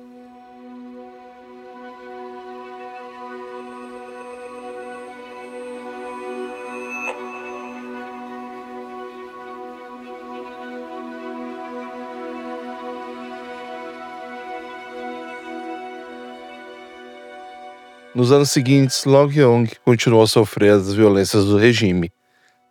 Nos 18.12 18.33
anos 18.33 18.50
seguintes, 18.50 19.05
Long 19.05 19.31
Yong 19.31 19.70
continuou 19.85 20.22
a 20.24 20.26
sofrer 20.26 20.72
as 20.72 20.92
violências 20.92 21.44
do 21.44 21.57
regime, 21.57 22.12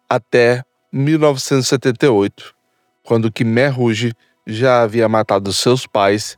até 0.07 0.63
1978, 0.91 2.55
quando 3.03 3.31
Khmer 3.31 3.75
Rouge 3.75 4.13
já 4.45 4.81
havia 4.81 5.07
matado 5.07 5.53
seus 5.53 5.85
pais 5.85 6.37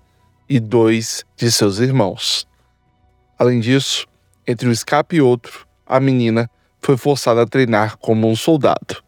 e 0.49 0.59
dois 0.59 1.23
de 1.37 1.49
seus 1.49 1.79
irmãos. 1.79 2.45
Além 3.39 3.61
disso, 3.61 4.05
entre 4.45 4.67
um 4.67 4.71
escape 4.71 5.15
e 5.15 5.21
outro, 5.21 5.65
a 5.85 5.99
menina 5.99 6.49
foi 6.81 6.97
forçada 6.97 7.43
a 7.43 7.47
treinar 7.47 7.97
como 7.97 8.29
um 8.29 8.35
soldado, 8.35 9.01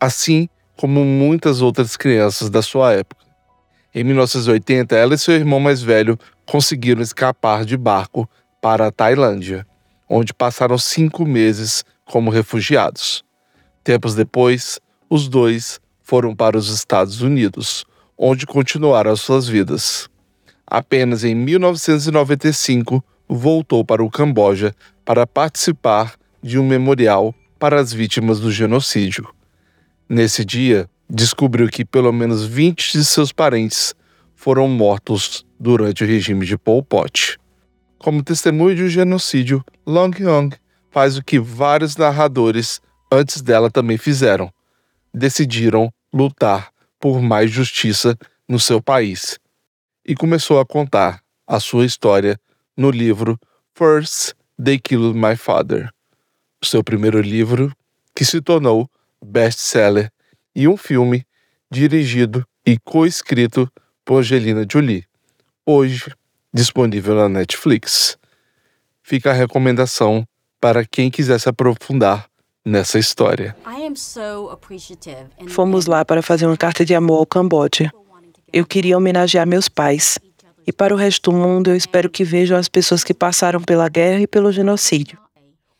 assim 0.00 0.48
como 0.76 1.04
muitas 1.04 1.60
outras 1.60 1.96
crianças 1.96 2.48
da 2.48 2.62
sua 2.62 2.94
época. 2.94 3.26
Em 3.94 4.02
1980, 4.02 4.96
ela 4.96 5.14
e 5.14 5.18
seu 5.18 5.34
irmão 5.34 5.60
mais 5.60 5.82
velho 5.82 6.18
conseguiram 6.46 7.02
escapar 7.02 7.66
de 7.66 7.76
barco 7.76 8.28
para 8.62 8.86
a 8.86 8.92
Tailândia, 8.92 9.66
onde 10.08 10.32
passaram 10.32 10.78
cinco 10.78 11.26
meses 11.26 11.84
como 12.04 12.30
refugiados. 12.30 13.22
Tempos 13.82 14.14
depois, 14.14 14.78
os 15.08 15.28
dois 15.28 15.80
foram 16.02 16.34
para 16.34 16.58
os 16.58 16.68
Estados 16.68 17.22
Unidos, 17.22 17.84
onde 18.16 18.46
continuaram 18.46 19.12
as 19.12 19.20
suas 19.20 19.48
vidas. 19.48 20.08
Apenas 20.66 21.24
em 21.24 21.34
1995 21.34 23.02
voltou 23.28 23.84
para 23.84 24.02
o 24.02 24.10
Camboja 24.10 24.74
para 25.04 25.26
participar 25.26 26.14
de 26.42 26.58
um 26.58 26.66
memorial 26.66 27.34
para 27.58 27.80
as 27.80 27.92
vítimas 27.92 28.40
do 28.40 28.50
genocídio. 28.50 29.28
Nesse 30.08 30.44
dia, 30.44 30.88
descobriu 31.08 31.68
que 31.68 31.84
pelo 31.84 32.12
menos 32.12 32.44
20 32.44 32.92
de 32.92 33.04
seus 33.04 33.32
parentes 33.32 33.94
foram 34.34 34.68
mortos 34.68 35.44
durante 35.58 36.04
o 36.04 36.06
regime 36.06 36.46
de 36.46 36.56
Pol 36.56 36.82
Pot. 36.82 37.38
Como 37.98 38.22
testemunho 38.22 38.74
de 38.74 38.84
um 38.84 38.88
genocídio, 38.88 39.64
Long 39.86 40.10
Yong 40.18 40.56
faz 40.90 41.16
o 41.16 41.22
que 41.22 41.38
vários 41.38 41.96
narradores 41.96 42.80
antes 43.10 43.42
dela 43.42 43.70
também 43.70 43.98
fizeram. 43.98 44.52
Decidiram 45.12 45.92
lutar 46.12 46.70
por 46.98 47.20
mais 47.20 47.50
justiça 47.50 48.16
no 48.48 48.60
seu 48.60 48.80
país 48.82 49.38
e 50.04 50.14
começou 50.14 50.60
a 50.60 50.66
contar 50.66 51.22
a 51.46 51.58
sua 51.58 51.84
história 51.84 52.38
no 52.76 52.90
livro 52.90 53.38
First 53.74 54.34
They 54.62 54.78
Killed 54.78 55.18
My 55.18 55.36
Father, 55.36 55.90
seu 56.62 56.84
primeiro 56.84 57.20
livro 57.20 57.74
que 58.14 58.24
se 58.24 58.40
tornou 58.40 58.88
best-seller 59.24 60.10
e 60.54 60.68
um 60.68 60.76
filme 60.76 61.26
dirigido 61.70 62.46
e 62.66 62.78
co-escrito 62.78 63.70
por 64.04 64.18
Angelina 64.18 64.66
Jolie, 64.70 65.04
hoje 65.64 66.12
disponível 66.52 67.14
na 67.14 67.28
Netflix. 67.28 68.18
Fica 69.02 69.30
a 69.30 69.34
recomendação 69.34 70.26
para 70.60 70.84
quem 70.84 71.10
quiser 71.10 71.38
se 71.40 71.48
aprofundar 71.48 72.29
nessa 72.64 72.98
história. 72.98 73.56
Fomos 75.48 75.86
lá 75.86 76.04
para 76.04 76.22
fazer 76.22 76.46
uma 76.46 76.56
carta 76.56 76.84
de 76.84 76.94
amor 76.94 77.18
ao 77.18 77.26
Camboja. 77.26 77.90
Eu 78.52 78.66
queria 78.66 78.96
homenagear 78.96 79.46
meus 79.46 79.68
pais. 79.68 80.18
E 80.66 80.72
para 80.72 80.94
o 80.94 80.96
resto 80.96 81.30
do 81.30 81.36
mundo, 81.36 81.70
eu 81.70 81.76
espero 81.76 82.10
que 82.10 82.22
vejam 82.22 82.56
as 82.56 82.68
pessoas 82.68 83.02
que 83.02 83.14
passaram 83.14 83.60
pela 83.60 83.88
guerra 83.88 84.20
e 84.20 84.26
pelo 84.26 84.52
genocídio. 84.52 85.18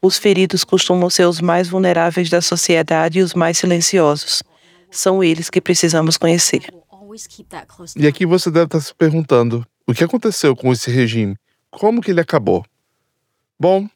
Os 0.03 0.17
feridos 0.17 0.65
costumam 0.65 1.11
ser 1.11 1.27
os 1.27 1.41
mais 1.41 1.69
vulneráveis 1.69 2.31
da 2.31 2.41
sociedade 2.41 3.19
e 3.19 3.23
os 3.23 3.35
mais 3.35 3.59
silenciosos. 3.59 4.43
São 4.91 5.23
eles 5.23 5.51
que 5.51 5.61
precisamos 5.61 6.17
conhecer. 6.17 6.63
E 7.97 8.07
aqui 8.07 8.25
você 8.25 8.51
deve 8.51 8.67
estar 8.67 8.81
se 8.81 8.95
perguntando: 8.95 9.67
o 9.87 9.93
que 9.93 10.03
aconteceu 10.03 10.57
com 10.57 10.73
esse 10.73 10.91
regime? 10.91 11.37
Como 11.71 12.01
que 12.01 12.11
ele 12.11 12.21
acabou? 12.21 12.65
Bom, 13.59 13.87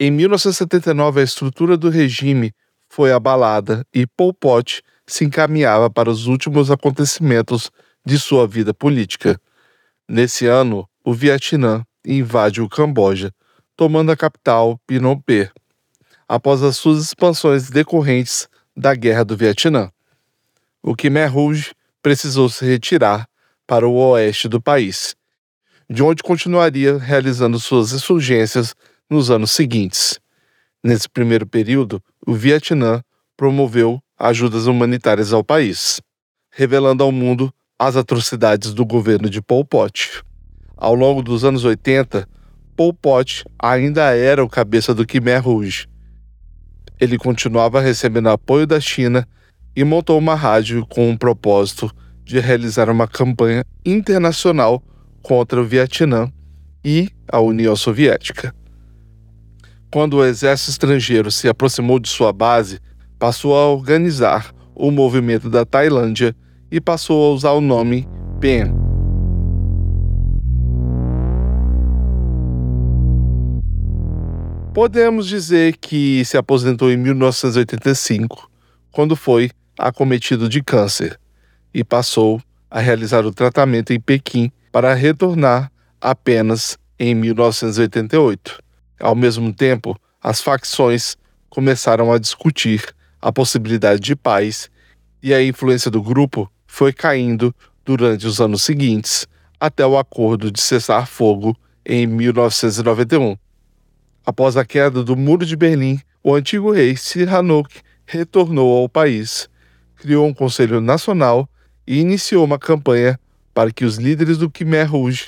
em 0.00 0.10
1979 0.10 1.20
a 1.20 1.24
estrutura 1.24 1.76
do 1.76 1.88
regime 1.88 2.52
foi 2.88 3.12
abalada 3.12 3.84
e 3.92 4.06
Pol 4.06 4.32
Pot 4.32 4.82
se 5.06 5.24
encaminhava 5.24 5.90
para 5.90 6.10
os 6.10 6.26
últimos 6.26 6.70
acontecimentos 6.70 7.70
de 8.04 8.18
sua 8.18 8.46
vida 8.46 8.72
política. 8.72 9.40
Nesse 10.08 10.46
ano, 10.46 10.88
o 11.04 11.12
Vietnã 11.12 11.84
invade 12.04 12.62
o 12.62 12.68
Camboja, 12.68 13.32
tomando 13.76 14.12
a 14.12 14.16
capital 14.16 14.80
Phnom 14.86 15.20
Penh, 15.20 15.50
após 16.28 16.62
as 16.62 16.76
suas 16.76 17.02
expansões 17.02 17.68
decorrentes 17.68 18.48
da 18.76 18.94
Guerra 18.94 19.24
do 19.24 19.36
Vietnã. 19.36 19.90
O 20.82 20.94
Khmer 20.94 21.32
Rouge 21.32 21.72
precisou 22.02 22.48
se 22.48 22.64
retirar 22.64 23.28
para 23.66 23.86
o 23.86 23.94
oeste 23.94 24.48
do 24.48 24.60
país, 24.60 25.16
de 25.90 26.02
onde 26.02 26.22
continuaria 26.22 26.96
realizando 26.96 27.58
suas 27.58 27.92
insurgências 27.92 28.74
nos 29.10 29.30
anos 29.30 29.50
seguintes. 29.50 30.18
Nesse 30.82 31.08
primeiro 31.08 31.46
período, 31.46 32.02
o 32.26 32.34
Vietnã 32.34 33.02
promoveu 33.36 34.00
ajudas 34.18 34.66
humanitárias 34.66 35.32
ao 35.32 35.44
país, 35.44 36.00
revelando 36.50 37.02
ao 37.02 37.12
mundo 37.12 37.52
as 37.78 37.96
atrocidades 37.96 38.74
do 38.74 38.84
governo 38.84 39.30
de 39.30 39.40
Pol 39.40 39.64
Pot. 39.64 40.22
Ao 40.76 40.94
longo 40.94 41.22
dos 41.22 41.44
anos 41.44 41.64
80, 41.64 42.28
Pol 42.76 42.92
Pot 42.92 43.44
ainda 43.58 44.14
era 44.16 44.44
o 44.44 44.48
cabeça 44.48 44.94
do 44.94 45.06
Khmer 45.06 45.42
Rouge. 45.42 45.88
Ele 47.00 47.16
continuava 47.16 47.80
recebendo 47.80 48.28
apoio 48.28 48.66
da 48.66 48.80
China 48.80 49.26
e 49.74 49.84
montou 49.84 50.18
uma 50.18 50.34
rádio 50.34 50.84
com 50.86 51.10
o 51.10 51.18
propósito 51.18 51.90
de 52.24 52.40
realizar 52.40 52.90
uma 52.90 53.06
campanha 53.06 53.64
internacional 53.86 54.82
contra 55.22 55.60
o 55.60 55.64
Vietnã 55.64 56.30
e 56.84 57.08
a 57.30 57.40
União 57.40 57.76
Soviética. 57.76 58.54
Quando 59.90 60.18
o 60.18 60.24
exército 60.24 60.70
estrangeiro 60.70 61.30
se 61.30 61.48
aproximou 61.48 61.98
de 61.98 62.10
sua 62.10 62.30
base, 62.30 62.78
passou 63.18 63.56
a 63.56 63.66
organizar 63.68 64.54
o 64.74 64.90
movimento 64.90 65.48
da 65.48 65.64
Tailândia 65.64 66.36
e 66.70 66.78
passou 66.78 67.24
a 67.24 67.34
usar 67.34 67.52
o 67.52 67.60
nome 67.62 68.06
PEN. 68.38 68.74
Podemos 74.74 75.26
dizer 75.26 75.78
que 75.78 76.22
se 76.26 76.36
aposentou 76.36 76.92
em 76.92 76.96
1985, 76.98 78.50
quando 78.92 79.16
foi 79.16 79.50
acometido 79.78 80.50
de 80.50 80.62
câncer, 80.62 81.18
e 81.72 81.82
passou 81.82 82.40
a 82.70 82.78
realizar 82.78 83.24
o 83.24 83.32
tratamento 83.32 83.94
em 83.94 83.98
Pequim 83.98 84.52
para 84.70 84.92
retornar 84.92 85.72
apenas 85.98 86.78
em 86.98 87.14
1988. 87.14 88.67
Ao 89.00 89.14
mesmo 89.14 89.52
tempo, 89.52 89.98
as 90.22 90.40
facções 90.40 91.16
começaram 91.48 92.12
a 92.12 92.18
discutir 92.18 92.84
a 93.20 93.32
possibilidade 93.32 94.00
de 94.00 94.16
paz 94.16 94.70
e 95.22 95.32
a 95.32 95.42
influência 95.42 95.90
do 95.90 96.02
grupo 96.02 96.50
foi 96.66 96.92
caindo 96.92 97.54
durante 97.84 98.26
os 98.26 98.40
anos 98.40 98.62
seguintes, 98.62 99.26
até 99.58 99.84
o 99.86 99.98
acordo 99.98 100.50
de 100.50 100.60
cessar 100.60 101.06
fogo 101.06 101.56
em 101.84 102.06
1991. 102.06 103.36
Após 104.24 104.56
a 104.56 104.64
queda 104.64 105.02
do 105.02 105.16
Muro 105.16 105.46
de 105.46 105.56
Berlim, 105.56 106.00
o 106.22 106.34
antigo 106.34 106.70
rei 106.70 106.96
Sihanouk 106.96 107.80
retornou 108.04 108.76
ao 108.76 108.88
país, 108.88 109.48
criou 109.96 110.26
um 110.26 110.34
conselho 110.34 110.80
nacional 110.80 111.48
e 111.86 111.98
iniciou 111.98 112.44
uma 112.44 112.58
campanha 112.58 113.18
para 113.54 113.72
que 113.72 113.84
os 113.84 113.96
líderes 113.96 114.38
do 114.38 114.50
Khmer 114.50 114.90
Rouge 114.90 115.26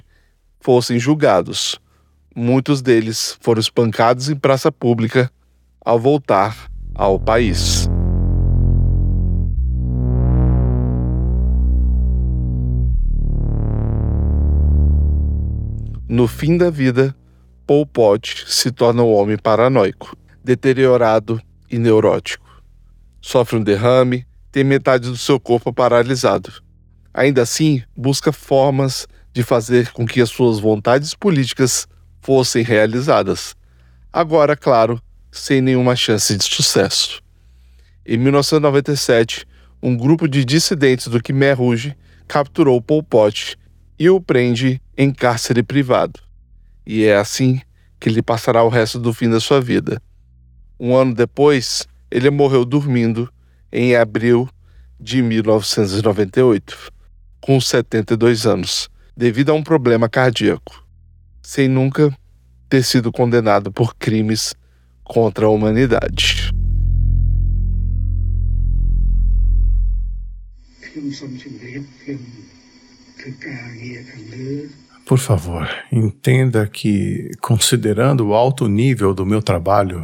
fossem 0.60 0.98
julgados. 0.98 1.80
Muitos 2.34 2.80
deles 2.80 3.36
foram 3.40 3.60
espancados 3.60 4.28
em 4.28 4.36
praça 4.36 4.70
pública 4.70 5.30
ao 5.84 5.98
voltar 5.98 6.70
ao 6.94 7.18
país. 7.18 7.88
No 16.08 16.28
fim 16.28 16.56
da 16.56 16.70
vida, 16.70 17.14
Pol 17.66 17.84
Pot 17.84 18.44
se 18.46 18.70
torna 18.70 19.02
um 19.02 19.12
homem 19.12 19.36
paranoico, 19.36 20.16
deteriorado 20.44 21.40
e 21.68 21.78
neurótico. 21.78 22.62
Sofre 23.20 23.56
um 23.56 23.62
derrame, 23.62 24.24
tem 24.52 24.62
metade 24.62 25.08
do 25.08 25.16
seu 25.16 25.40
corpo 25.40 25.72
paralisado. 25.72 26.52
Ainda 27.12 27.42
assim, 27.42 27.82
busca 27.96 28.30
formas 28.30 29.08
de 29.32 29.42
fazer 29.42 29.90
com 29.90 30.06
que 30.06 30.20
as 30.20 30.30
suas 30.30 30.60
vontades 30.60 31.12
políticas 31.14 31.88
fossem 32.20 32.62
realizadas. 32.62 33.54
Agora, 34.12 34.56
claro, 34.56 35.00
sem 35.30 35.60
nenhuma 35.60 35.94
chance 35.94 36.36
de 36.36 36.44
sucesso. 36.44 37.22
Em 38.04 38.16
1997, 38.16 39.46
um 39.82 39.96
grupo 39.96 40.28
de 40.28 40.44
dissidentes 40.44 41.06
do 41.06 41.22
Khmer 41.22 41.56
Rouge 41.56 41.96
capturou 42.26 42.80
Pol 42.82 43.02
Pot 43.02 43.56
e 43.98 44.08
o 44.10 44.20
prende 44.20 44.80
em 44.96 45.12
cárcere 45.12 45.62
privado. 45.62 46.20
E 46.86 47.04
é 47.04 47.16
assim 47.16 47.60
que 47.98 48.08
ele 48.08 48.22
passará 48.22 48.62
o 48.62 48.68
resto 48.68 48.98
do 48.98 49.12
fim 49.12 49.28
da 49.28 49.38
sua 49.38 49.60
vida. 49.60 50.02
Um 50.78 50.96
ano 50.96 51.14
depois, 51.14 51.86
ele 52.10 52.30
morreu 52.30 52.64
dormindo 52.64 53.30
em 53.70 53.94
abril 53.94 54.48
de 54.98 55.22
1998, 55.22 56.90
com 57.40 57.60
72 57.60 58.46
anos, 58.46 58.90
devido 59.16 59.50
a 59.50 59.54
um 59.54 59.62
problema 59.62 60.08
cardíaco, 60.08 60.84
sem 61.42 61.68
nunca 61.68 62.12
ter 62.68 62.82
sido 62.82 63.10
condenado 63.10 63.72
por 63.72 63.94
crimes 63.96 64.54
contra 65.02 65.46
a 65.46 65.48
humanidade. 65.48 66.50
Por 75.04 75.18
favor, 75.18 75.68
entenda 75.90 76.66
que, 76.66 77.30
considerando 77.40 78.28
o 78.28 78.34
alto 78.34 78.68
nível 78.68 79.12
do 79.12 79.26
meu 79.26 79.42
trabalho, 79.42 80.02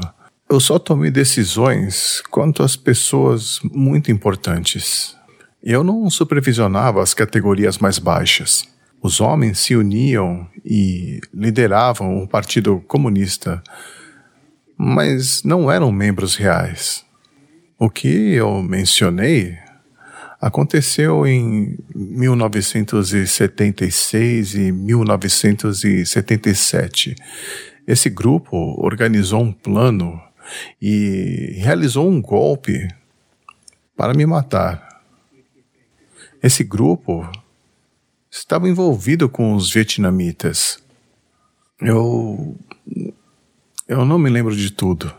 eu 0.50 0.60
só 0.60 0.78
tomei 0.78 1.10
decisões 1.10 2.20
quanto 2.30 2.62
às 2.62 2.76
pessoas 2.76 3.60
muito 3.64 4.10
importantes. 4.10 5.16
Eu 5.62 5.82
não 5.82 6.08
supervisionava 6.10 7.02
as 7.02 7.14
categorias 7.14 7.78
mais 7.78 7.98
baixas. 7.98 8.68
Os 9.06 9.20
homens 9.20 9.60
se 9.60 9.76
uniam 9.76 10.48
e 10.64 11.20
lideravam 11.32 12.24
o 12.24 12.26
Partido 12.26 12.82
Comunista, 12.88 13.62
mas 14.76 15.44
não 15.44 15.70
eram 15.70 15.92
membros 15.92 16.34
reais. 16.34 17.06
O 17.78 17.88
que 17.88 18.08
eu 18.08 18.60
mencionei 18.64 19.56
aconteceu 20.40 21.24
em 21.24 21.78
1976 21.94 24.56
e 24.56 24.72
1977. 24.72 27.14
Esse 27.86 28.10
grupo 28.10 28.74
organizou 28.84 29.40
um 29.40 29.52
plano 29.52 30.20
e 30.82 31.54
realizou 31.58 32.10
um 32.10 32.20
golpe 32.20 32.88
para 33.96 34.12
me 34.12 34.26
matar. 34.26 35.00
Esse 36.42 36.64
grupo 36.64 37.24
estava 38.38 38.68
envolvido 38.68 39.28
com 39.28 39.54
os 39.54 39.72
vietnamitas. 39.72 40.82
Eu. 41.80 42.56
Eu 43.88 44.04
não 44.04 44.18
me 44.18 44.28
lembro 44.28 44.54
de 44.54 44.70
tudo, 44.70 45.10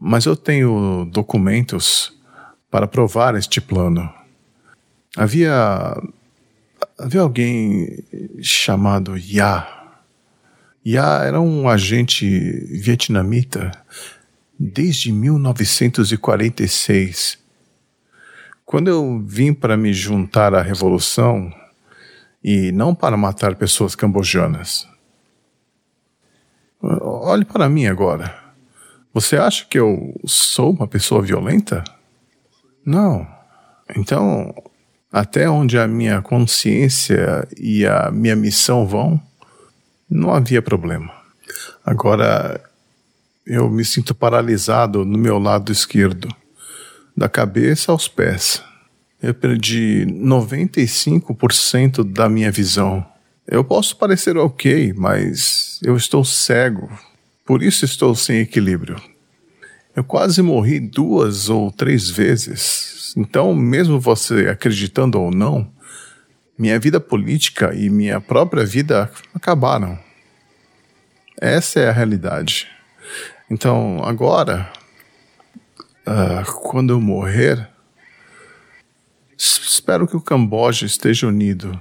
mas 0.00 0.26
eu 0.26 0.36
tenho 0.36 1.08
documentos 1.12 2.12
para 2.70 2.88
provar 2.88 3.34
este 3.34 3.60
plano. 3.60 4.08
Havia. 5.16 5.96
Havia 6.98 7.20
alguém 7.20 8.02
chamado 8.42 9.16
Ya. 9.16 9.76
Ya 10.84 11.22
era 11.24 11.40
um 11.40 11.68
agente 11.68 12.26
vietnamita 12.26 13.70
desde 14.58 15.12
1946. 15.12 17.38
Quando 18.64 18.88
eu 18.88 19.22
vim 19.26 19.52
para 19.52 19.76
me 19.76 19.92
juntar 19.92 20.54
à 20.54 20.62
revolução, 20.62 21.52
e 22.42 22.72
não 22.72 22.94
para 22.94 23.16
matar 23.16 23.54
pessoas 23.54 23.94
cambojanas. 23.94 24.88
Olhe 26.82 27.44
para 27.44 27.68
mim 27.68 27.86
agora. 27.86 28.34
Você 29.12 29.36
acha 29.36 29.66
que 29.66 29.78
eu 29.78 30.18
sou 30.24 30.72
uma 30.72 30.86
pessoa 30.86 31.20
violenta? 31.20 31.84
Não. 32.84 33.26
Então, 33.96 34.54
até 35.12 35.50
onde 35.50 35.78
a 35.78 35.86
minha 35.86 36.22
consciência 36.22 37.46
e 37.58 37.84
a 37.86 38.10
minha 38.10 38.36
missão 38.36 38.86
vão, 38.86 39.20
não 40.08 40.32
havia 40.32 40.62
problema. 40.62 41.12
Agora, 41.84 42.60
eu 43.44 43.68
me 43.68 43.84
sinto 43.84 44.14
paralisado 44.14 45.04
no 45.04 45.18
meu 45.18 45.38
lado 45.38 45.72
esquerdo, 45.72 46.28
da 47.16 47.28
cabeça 47.28 47.90
aos 47.90 48.06
pés. 48.06 48.62
Eu 49.22 49.34
perdi 49.34 50.06
95% 50.06 52.02
da 52.02 52.28
minha 52.28 52.50
visão. 52.50 53.06
Eu 53.46 53.62
posso 53.62 53.96
parecer 53.96 54.36
ok, 54.36 54.94
mas 54.96 55.78
eu 55.82 55.96
estou 55.96 56.24
cego 56.24 56.88
Por 57.44 57.62
isso 57.62 57.84
estou 57.84 58.14
sem 58.14 58.38
equilíbrio. 58.38 58.96
Eu 59.94 60.04
quase 60.04 60.40
morri 60.40 60.78
duas 60.80 61.48
ou 61.48 61.70
três 61.70 62.08
vezes. 62.08 63.12
Então, 63.16 63.54
mesmo 63.54 63.98
você 63.98 64.48
acreditando 64.48 65.20
ou 65.20 65.30
não, 65.30 65.70
minha 66.56 66.78
vida 66.78 67.00
política 67.00 67.74
e 67.74 67.90
minha 67.90 68.20
própria 68.20 68.64
vida 68.64 69.10
acabaram. 69.34 69.98
Essa 71.40 71.80
é 71.80 71.88
a 71.88 71.92
realidade. 71.92 72.68
Então, 73.50 74.00
agora, 74.04 74.70
uh, 76.06 76.52
quando 76.62 76.92
eu 76.92 77.00
morrer, 77.00 77.68
espero 79.40 80.06
que 80.06 80.16
o 80.16 80.20
Camboja 80.20 80.84
esteja 80.84 81.26
unido. 81.26 81.80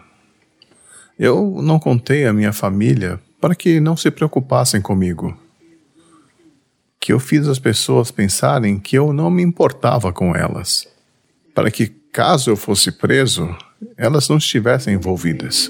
Eu 1.18 1.60
não 1.62 1.78
contei 1.78 2.26
à 2.26 2.32
minha 2.32 2.54
família 2.54 3.20
para 3.42 3.54
que 3.54 3.82
não 3.82 3.98
se 3.98 4.10
preocupassem 4.10 4.82
comigo. 4.82 5.38
Que 7.00 7.12
eu 7.12 7.20
fiz 7.20 7.48
as 7.48 7.60
pessoas 7.60 8.12
pensarem 8.12 8.80
que 8.80 8.98
eu 8.98 9.12
não 9.12 9.30
me 9.30 9.44
importava 9.44 10.14
com 10.14 10.34
elas, 10.34 10.88
para 11.54 11.70
que, 11.70 11.88
caso 11.88 12.50
eu 12.50 12.56
fosse 12.56 12.92
preso, 12.94 13.54
elas 13.98 14.30
não 14.30 14.38
estivessem 14.38 14.94
envolvidas. 14.94 15.70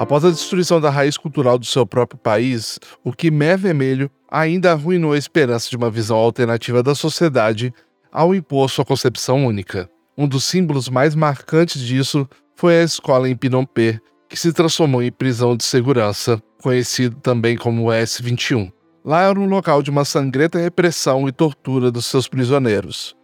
Após 0.00 0.24
a 0.24 0.30
destruição 0.30 0.80
da 0.80 0.88
raiz 0.88 1.18
cultural 1.18 1.58
do 1.58 1.66
seu 1.66 1.84
próprio 1.84 2.18
país, 2.18 2.78
o 3.04 3.12
Quimé 3.12 3.54
Vermelho 3.54 4.10
ainda 4.30 4.72
arruinou 4.72 5.12
a 5.12 5.18
esperança 5.18 5.68
de 5.68 5.76
uma 5.76 5.90
visão 5.90 6.16
alternativa 6.16 6.82
da 6.82 6.94
sociedade 6.94 7.70
ao 8.10 8.34
impor 8.34 8.70
sua 8.70 8.82
concepção 8.82 9.44
única. 9.44 9.90
Um 10.16 10.26
dos 10.26 10.44
símbolos 10.44 10.88
mais 10.88 11.14
marcantes 11.14 11.82
disso 11.82 12.26
foi 12.56 12.78
a 12.78 12.82
escola 12.82 13.28
em 13.28 13.36
Phnom 13.36 13.66
Penh, 13.66 14.00
que 14.26 14.38
se 14.38 14.54
transformou 14.54 15.02
em 15.02 15.12
prisão 15.12 15.54
de 15.54 15.64
segurança, 15.64 16.42
conhecido 16.62 17.16
também 17.16 17.54
como 17.54 17.92
S-21. 17.92 18.72
Lá 19.04 19.24
era 19.24 19.38
um 19.38 19.44
local 19.44 19.82
de 19.82 19.90
uma 19.90 20.06
sangrenta 20.06 20.58
repressão 20.58 21.28
e 21.28 21.32
tortura 21.32 21.90
dos 21.90 22.06
seus 22.06 22.26
prisioneiros. 22.26 23.14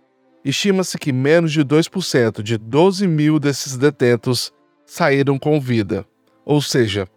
Estima-se 0.44 0.98
que 0.98 1.10
menos 1.10 1.52
de 1.52 1.64
2% 1.64 2.42
de 2.42 2.58
12 2.58 3.06
mil 3.08 3.38
desses 3.38 3.78
detentos 3.78 4.52
saíram 4.84 5.38
com 5.38 5.58
vida, 5.58 6.06
ou 6.47 6.62
seja, 6.62 7.09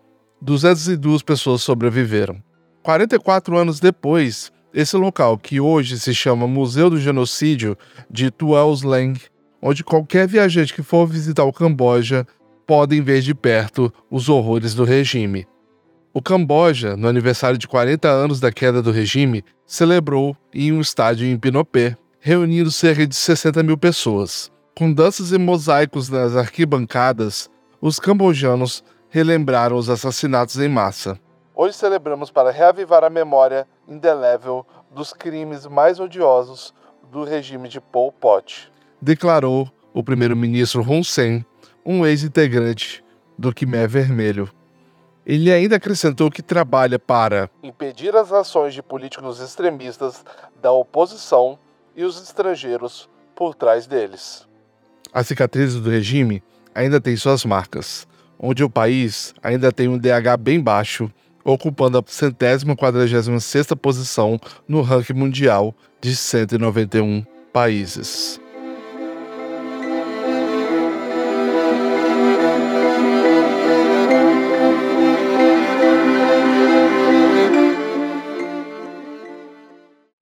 202 0.42 1.22
pessoas 1.22 1.62
sobreviveram. 1.62 2.42
44 2.82 3.56
anos 3.56 3.80
depois, 3.80 4.52
esse 4.74 4.98
local, 4.98 5.38
que 5.38 5.62
hoje 5.62 6.00
se 6.00 6.16
chama 6.16 6.48
Museu 6.48 6.90
do 6.90 7.00
Genocídio 7.00 7.78
de 8.10 8.32
Tuol 8.32 8.74
Sleng, 8.74 9.20
onde 9.62 9.84
qualquer 9.84 10.28
viajante 10.28 10.74
que 10.74 10.82
for 10.82 11.06
visitar 11.06 11.44
o 11.44 11.54
Camboja 11.54 12.26
pode 12.66 13.00
ver 13.02 13.22
de 13.22 13.36
perto 13.36 13.94
os 14.10 14.28
horrores 14.28 14.74
do 14.74 14.84
regime. 14.84 15.46
O 16.12 16.22
Camboja, 16.22 16.98
no 16.98 17.08
aniversário 17.08 17.58
de 17.58 17.68
40 17.68 18.10
anos 18.10 18.40
da 18.40 18.52
queda 18.52 18.82
do 18.82 18.92
regime, 18.92 19.44
celebrou 19.66 20.36
em 20.54 20.72
um 20.72 20.82
estádio 20.82 21.28
em 21.28 21.38
Pinopé, 21.38 21.96
reunindo 22.20 22.72
cerca 22.72 23.06
de 23.06 23.16
60 23.16 23.62
mil 23.62 23.78
pessoas. 23.78 24.52
Com 24.76 24.92
danças 24.92 25.32
e 25.32 25.38
mosaicos 25.38 26.10
nas 26.10 26.36
arquibancadas, 26.36 27.50
os 27.82 28.00
cambojanos 28.00 28.84
relembraram 29.10 29.76
os 29.76 29.90
assassinatos 29.90 30.58
em 30.58 30.70
massa. 30.70 31.20
Hoje 31.56 31.76
celebramos 31.76 32.32
para 32.32 32.52
reavivar 32.52 33.04
a 33.04 33.10
memória 33.10 33.68
indelével 33.88 34.66
dos 34.92 35.14
crimes 35.14 35.66
mais 35.66 36.00
odiosos 36.00 36.74
do 37.12 37.24
regime 37.24 37.68
de 37.68 37.82
Pol 37.82 38.12
Pot, 38.12 38.72
declarou 39.02 39.70
o 39.94 40.04
primeiro-ministro 40.04 40.82
Hun 40.82 41.04
Sen, 41.04 41.46
um 41.86 42.06
ex-integrante 42.06 43.04
do 43.38 43.54
Khmer 43.54 43.90
Vermelho. 43.90 44.50
Ele 45.26 45.52
ainda 45.52 45.76
acrescentou 45.76 46.30
que 46.30 46.42
trabalha 46.42 46.98
para 46.98 47.50
impedir 47.62 48.16
as 48.16 48.32
ações 48.32 48.74
de 48.74 48.82
políticos 48.82 49.40
extremistas 49.40 50.24
da 50.62 50.72
oposição 50.72 51.58
e 51.96 52.04
os 52.04 52.22
estrangeiros 52.22 53.10
por 53.36 53.56
trás 53.56 53.88
deles. 53.88 54.48
As 55.14 55.28
cicatrizes 55.28 55.80
do 55.80 55.90
regime 55.90 56.44
ainda 56.74 57.02
têm 57.02 57.16
suas 57.16 57.44
marcas, 57.46 58.08
onde 58.40 58.64
o 58.64 58.70
país 58.70 59.34
ainda 59.44 59.72
tem 59.72 59.88
um 59.88 59.98
DH 59.98 60.38
bem 60.40 60.62
baixo 60.62 61.12
ocupando 61.44 61.98
a 61.98 62.04
centésima 62.08 62.76
quadragésima 62.76 63.40
sexta 63.40 63.76
posição 63.76 64.40
no 64.68 64.82
ranking 64.82 65.14
mundial 65.14 65.76
de 66.02 66.16
191 66.16 67.26
países. 67.52 68.40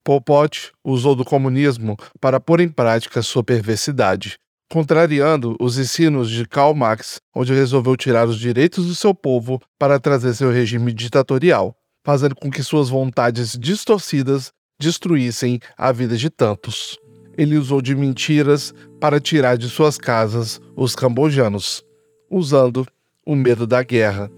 Pol 0.03 0.21
Pot 0.21 0.71
usou 0.85 1.15
do 1.15 1.25
comunismo 1.25 1.97
para 2.21 2.39
pôr 2.39 2.61
em 2.61 2.69
prática 2.69 3.21
sua 3.21 3.43
perversidade, 3.43 4.37
contrariando 4.69 5.55
os 5.59 5.77
ensinos 5.77 6.29
de 6.29 6.45
Karl 6.45 6.73
Marx, 6.73 7.19
onde 7.33 7.53
resolveu 7.53 7.95
tirar 7.95 8.27
os 8.27 8.37
direitos 8.37 8.85
do 8.85 8.95
seu 8.95 9.13
povo 9.13 9.61
para 9.79 9.99
trazer 9.99 10.33
seu 10.33 10.51
regime 10.51 10.93
ditatorial, 10.93 11.75
fazendo 12.03 12.35
com 12.35 12.49
que 12.49 12.63
suas 12.63 12.89
vontades 12.89 13.57
distorcidas 13.57 14.51
destruíssem 14.79 15.59
a 15.77 15.91
vida 15.91 16.15
de 16.17 16.29
tantos. 16.29 16.97
Ele 17.37 17.57
usou 17.57 17.81
de 17.81 17.95
mentiras 17.95 18.73
para 18.99 19.19
tirar 19.19 19.57
de 19.57 19.69
suas 19.69 19.97
casas 19.97 20.59
os 20.75 20.95
cambojanos, 20.95 21.83
usando 22.29 22.85
o 23.25 23.35
medo 23.35 23.67
da 23.67 23.83
guerra. 23.83 24.31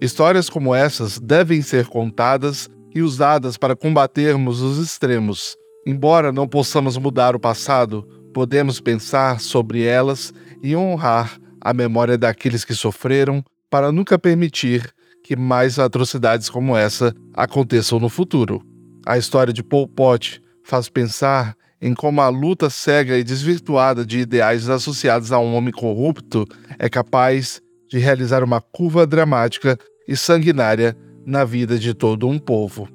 Histórias 0.00 0.50
como 0.50 0.74
essas 0.74 1.18
devem 1.18 1.62
ser 1.62 1.86
contadas 1.86 2.68
e 2.94 3.02
usadas 3.02 3.56
para 3.56 3.74
combatermos 3.74 4.60
os 4.60 4.78
extremos. 4.78 5.56
Embora 5.86 6.32
não 6.32 6.46
possamos 6.46 6.96
mudar 6.96 7.34
o 7.34 7.40
passado, 7.40 8.06
podemos 8.34 8.80
pensar 8.80 9.40
sobre 9.40 9.84
elas 9.84 10.34
e 10.60 10.74
honrar 10.74 11.38
a 11.60 11.72
memória 11.72 12.18
daqueles 12.18 12.64
que 12.64 12.74
sofreram 12.74 13.42
para 13.70 13.92
nunca 13.92 14.18
permitir 14.18 14.92
que 15.22 15.36
mais 15.36 15.78
atrocidades 15.78 16.50
como 16.50 16.76
essa 16.76 17.14
aconteçam 17.32 17.98
no 17.98 18.10
futuro. 18.10 18.60
A 19.06 19.16
história 19.16 19.52
de 19.52 19.62
Pol 19.62 19.86
Pot 19.86 20.42
faz 20.64 20.88
pensar 20.88 21.56
em 21.80 21.94
como 21.94 22.20
a 22.20 22.28
luta 22.28 22.68
cega 22.68 23.16
e 23.16 23.24
desvirtuada 23.24 24.04
de 24.04 24.18
ideais 24.18 24.68
associados 24.68 25.30
a 25.30 25.38
um 25.38 25.54
homem 25.54 25.72
corrupto 25.72 26.44
é 26.78 26.88
capaz 26.88 27.62
de 27.88 27.98
realizar 27.98 28.42
uma 28.42 28.60
curva 28.60 29.06
dramática 29.06 29.78
e 30.08 30.16
sanguinária 30.16 30.96
na 31.24 31.44
vida 31.44 31.78
de 31.78 31.94
todo 31.94 32.28
um 32.28 32.38
povo. 32.38 32.88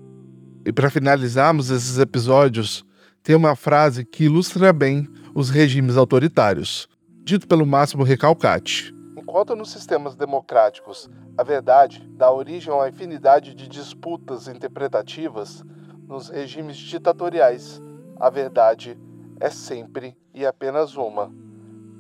E 0.66 0.72
para 0.74 0.90
finalizarmos 0.90 1.70
esses 1.70 1.98
episódios, 1.98 2.84
tem 3.24 3.36
uma 3.36 3.56
frase 3.56 4.04
que 4.04 4.26
ilustra 4.26 4.74
bem 4.74 5.08
os 5.40 5.50
regimes 5.50 5.96
autoritários, 5.96 6.90
dito 7.24 7.48
pelo 7.48 7.66
Máximo 7.66 8.04
Recalcate. 8.04 8.94
Enquanto 9.16 9.56
nos 9.56 9.72
sistemas 9.72 10.14
democráticos 10.14 11.10
a 11.38 11.44
verdade 11.44 12.06
dá 12.18 12.30
origem 12.30 12.74
a 12.74 12.76
uma 12.76 12.90
infinidade 12.90 13.56
de 13.56 13.70
disputas 13.70 14.50
interpretativas, 14.50 15.64
nos 16.10 16.28
regimes 16.28 16.76
ditatoriais 16.76 17.82
a 18.20 18.30
verdade 18.30 18.98
é 19.40 19.50
sempre 19.50 20.14
e 20.34 20.46
apenas 20.46 20.98
uma, 20.98 21.34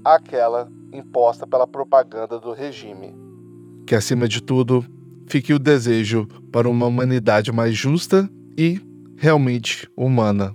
aquela 0.03 0.69
imposta 0.91 1.47
pela 1.47 1.65
propaganda 1.65 2.41
do 2.41 2.51
regime. 2.51 3.15
Que 3.87 3.95
acima 3.95 4.27
de 4.27 4.43
tudo 4.43 4.85
fique 5.27 5.53
o 5.53 5.59
desejo 5.59 6.27
para 6.51 6.67
uma 6.67 6.87
humanidade 6.87 7.53
mais 7.53 7.73
justa 7.73 8.29
e 8.57 8.81
realmente 9.15 9.89
humana. 9.95 10.53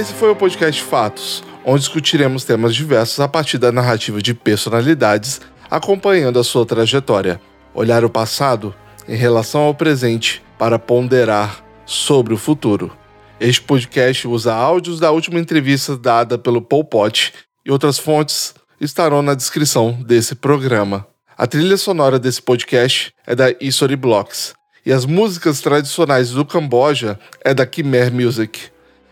Esse 0.00 0.14
foi 0.14 0.30
o 0.30 0.34
podcast 0.34 0.82
Fatos, 0.82 1.44
onde 1.62 1.80
discutiremos 1.80 2.42
temas 2.42 2.74
diversos 2.74 3.20
a 3.20 3.28
partir 3.28 3.58
da 3.58 3.70
narrativa 3.70 4.22
de 4.22 4.32
personalidades 4.32 5.42
acompanhando 5.70 6.38
a 6.38 6.42
sua 6.42 6.64
trajetória. 6.64 7.38
Olhar 7.74 8.02
o 8.02 8.08
passado 8.08 8.74
em 9.06 9.14
relação 9.14 9.60
ao 9.60 9.74
presente 9.74 10.42
para 10.58 10.78
ponderar 10.78 11.62
sobre 11.84 12.32
o 12.32 12.38
futuro. 12.38 12.90
Este 13.38 13.60
podcast 13.60 14.26
usa 14.26 14.54
áudios 14.54 14.98
da 14.98 15.10
última 15.10 15.38
entrevista 15.38 15.94
dada 15.98 16.38
pelo 16.38 16.62
Paul 16.62 16.84
Pot 16.84 17.34
e 17.62 17.70
outras 17.70 17.98
fontes 17.98 18.54
estarão 18.80 19.20
na 19.20 19.34
descrição 19.34 19.92
desse 19.92 20.34
programa. 20.34 21.06
A 21.36 21.46
trilha 21.46 21.76
sonora 21.76 22.18
desse 22.18 22.40
podcast 22.40 23.12
é 23.26 23.34
da 23.34 23.54
History 23.60 23.96
Blocks 23.96 24.54
e 24.86 24.94
as 24.94 25.04
músicas 25.04 25.60
tradicionais 25.60 26.30
do 26.30 26.46
Camboja 26.46 27.20
é 27.44 27.52
da 27.52 27.66
Khmer 27.66 28.10
Music. 28.10 28.70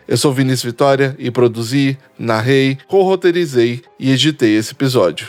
Eu 0.08 0.16
sou 0.16 0.32
Vinícius 0.32 0.72
Vitória 0.72 1.14
e 1.18 1.30
produzi, 1.30 1.98
narrei, 2.18 2.78
co-roteirizei 2.88 3.82
e 4.00 4.10
editei 4.10 4.56
esse 4.56 4.72
episódio. 4.72 5.28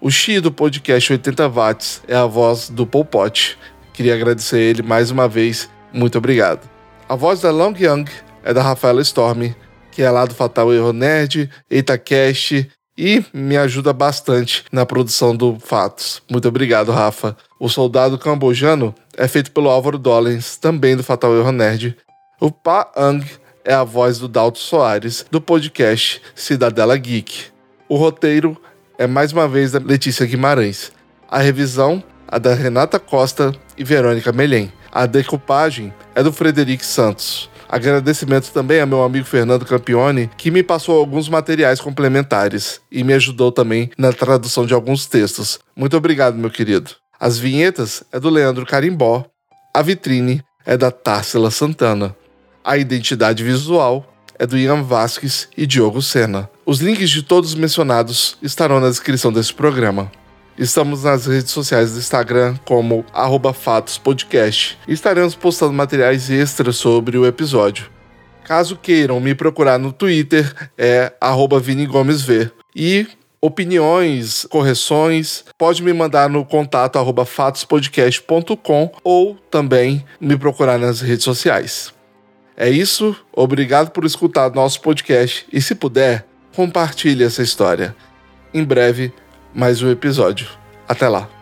O 0.00 0.08
Xi 0.08 0.38
do 0.38 0.52
podcast 0.52 1.12
80 1.12 1.48
Watts 1.48 2.00
é 2.06 2.14
a 2.14 2.26
voz 2.26 2.70
do 2.70 2.86
Pol 2.86 3.04
Pot. 3.04 3.58
Queria 3.92 4.14
agradecer 4.14 4.54
a 4.54 4.60
ele 4.60 4.82
mais 4.82 5.10
uma 5.10 5.26
vez. 5.26 5.68
Muito 5.92 6.16
obrigado. 6.16 6.70
A 7.08 7.16
voz 7.16 7.40
da 7.40 7.50
Long 7.50 7.74
Young 7.76 8.04
é 8.44 8.54
da 8.54 8.62
Rafaela 8.62 9.02
Storm, 9.02 9.52
que 9.90 10.00
é 10.00 10.08
lá 10.08 10.24
do 10.24 10.32
Fatal 10.32 10.72
Erro 10.72 10.92
Nerd, 10.92 11.50
EitaCast 11.68 12.70
e 12.96 13.24
me 13.34 13.56
ajuda 13.56 13.92
bastante 13.92 14.62
na 14.70 14.86
produção 14.86 15.34
do 15.34 15.58
Fatos. 15.58 16.22
Muito 16.30 16.46
obrigado, 16.46 16.92
Rafa. 16.92 17.36
O 17.58 17.68
Soldado 17.68 18.16
Cambojano 18.16 18.94
é 19.16 19.26
feito 19.26 19.50
pelo 19.50 19.68
Álvaro 19.68 19.98
Dollens, 19.98 20.56
também 20.56 20.96
do 20.96 21.02
Fatal 21.02 21.36
Erro 21.36 21.50
Nerd. 21.50 21.96
O 22.40 22.50
Pa 22.50 22.90
Ang 22.96 23.26
é 23.64 23.74
a 23.74 23.84
voz 23.84 24.18
do 24.18 24.28
Dalto 24.28 24.58
Soares, 24.58 25.24
do 25.30 25.40
podcast 25.40 26.20
Cidadela 26.34 26.96
Geek. 26.96 27.46
O 27.88 27.96
roteiro 27.96 28.60
é 28.98 29.06
mais 29.06 29.32
uma 29.32 29.48
vez 29.48 29.72
da 29.72 29.78
Letícia 29.78 30.26
Guimarães. 30.26 30.92
A 31.28 31.38
revisão, 31.38 32.02
a 32.26 32.38
da 32.38 32.54
Renata 32.54 32.98
Costa 32.98 33.52
e 33.76 33.84
Verônica 33.84 34.32
Melhem. 34.32 34.72
A 34.92 35.06
decupagem 35.06 35.92
é 36.14 36.22
do 36.22 36.32
Frederico 36.32 36.84
Santos. 36.84 37.48
Agradecimento 37.68 38.50
também 38.50 38.80
ao 38.80 38.86
meu 38.86 39.02
amigo 39.04 39.24
Fernando 39.24 39.64
Campione, 39.64 40.28
que 40.36 40.50
me 40.50 40.62
passou 40.62 40.98
alguns 40.98 41.28
materiais 41.28 41.80
complementares 41.80 42.80
e 42.90 43.04
me 43.04 43.12
ajudou 43.12 43.52
também 43.52 43.90
na 43.96 44.12
tradução 44.12 44.66
de 44.66 44.74
alguns 44.74 45.06
textos. 45.06 45.60
Muito 45.76 45.96
obrigado, 45.96 46.36
meu 46.36 46.50
querido. 46.50 46.90
As 47.18 47.38
vinhetas 47.38 48.02
é 48.10 48.18
do 48.18 48.28
Leandro 48.28 48.66
Carimbó. 48.66 49.24
A 49.72 49.82
vitrine 49.82 50.42
é 50.66 50.76
da 50.76 50.90
Társila 50.90 51.50
Santana. 51.50 52.16
A 52.62 52.76
identidade 52.76 53.42
visual 53.42 54.06
é 54.38 54.46
do 54.46 54.56
Ian 54.56 54.82
Vasques 54.82 55.48
e 55.56 55.66
Diogo 55.66 56.02
Sena. 56.02 56.48
Os 56.66 56.80
links 56.80 57.08
de 57.08 57.22
todos 57.22 57.54
mencionados 57.54 58.36
estarão 58.42 58.80
na 58.80 58.88
descrição 58.90 59.32
desse 59.32 59.52
programa. 59.52 60.12
Estamos 60.58 61.04
nas 61.04 61.26
redes 61.26 61.52
sociais 61.52 61.92
do 61.92 61.98
Instagram 61.98 62.56
como 62.66 63.04
@fatospodcast. 63.54 64.78
E 64.86 64.92
estaremos 64.92 65.34
postando 65.34 65.72
materiais 65.72 66.30
extras 66.30 66.76
sobre 66.76 67.16
o 67.16 67.24
episódio. 67.24 67.90
Caso 68.44 68.76
queiram 68.76 69.18
me 69.20 69.34
procurar 69.34 69.78
no 69.78 69.90
Twitter, 69.90 70.54
é 70.76 71.12
@vinigomesv. 71.62 72.50
E 72.76 73.06
opiniões, 73.40 74.46
correções, 74.50 75.44
pode 75.56 75.82
me 75.82 75.94
mandar 75.94 76.28
no 76.28 76.44
contato 76.44 76.98
fatospodcast.com 77.24 78.92
ou 79.02 79.36
também 79.50 80.04
me 80.20 80.36
procurar 80.36 80.78
nas 80.78 81.00
redes 81.00 81.24
sociais. 81.24 81.98
É 82.60 82.68
isso, 82.68 83.16
obrigado 83.32 83.90
por 83.90 84.04
escutar 84.04 84.54
nosso 84.54 84.82
podcast 84.82 85.46
e 85.50 85.62
se 85.62 85.74
puder, 85.74 86.26
compartilhe 86.54 87.24
essa 87.24 87.42
história. 87.42 87.96
Em 88.52 88.62
breve 88.62 89.14
mais 89.54 89.82
um 89.82 89.90
episódio. 89.90 90.46
Até 90.86 91.08
lá! 91.08 91.39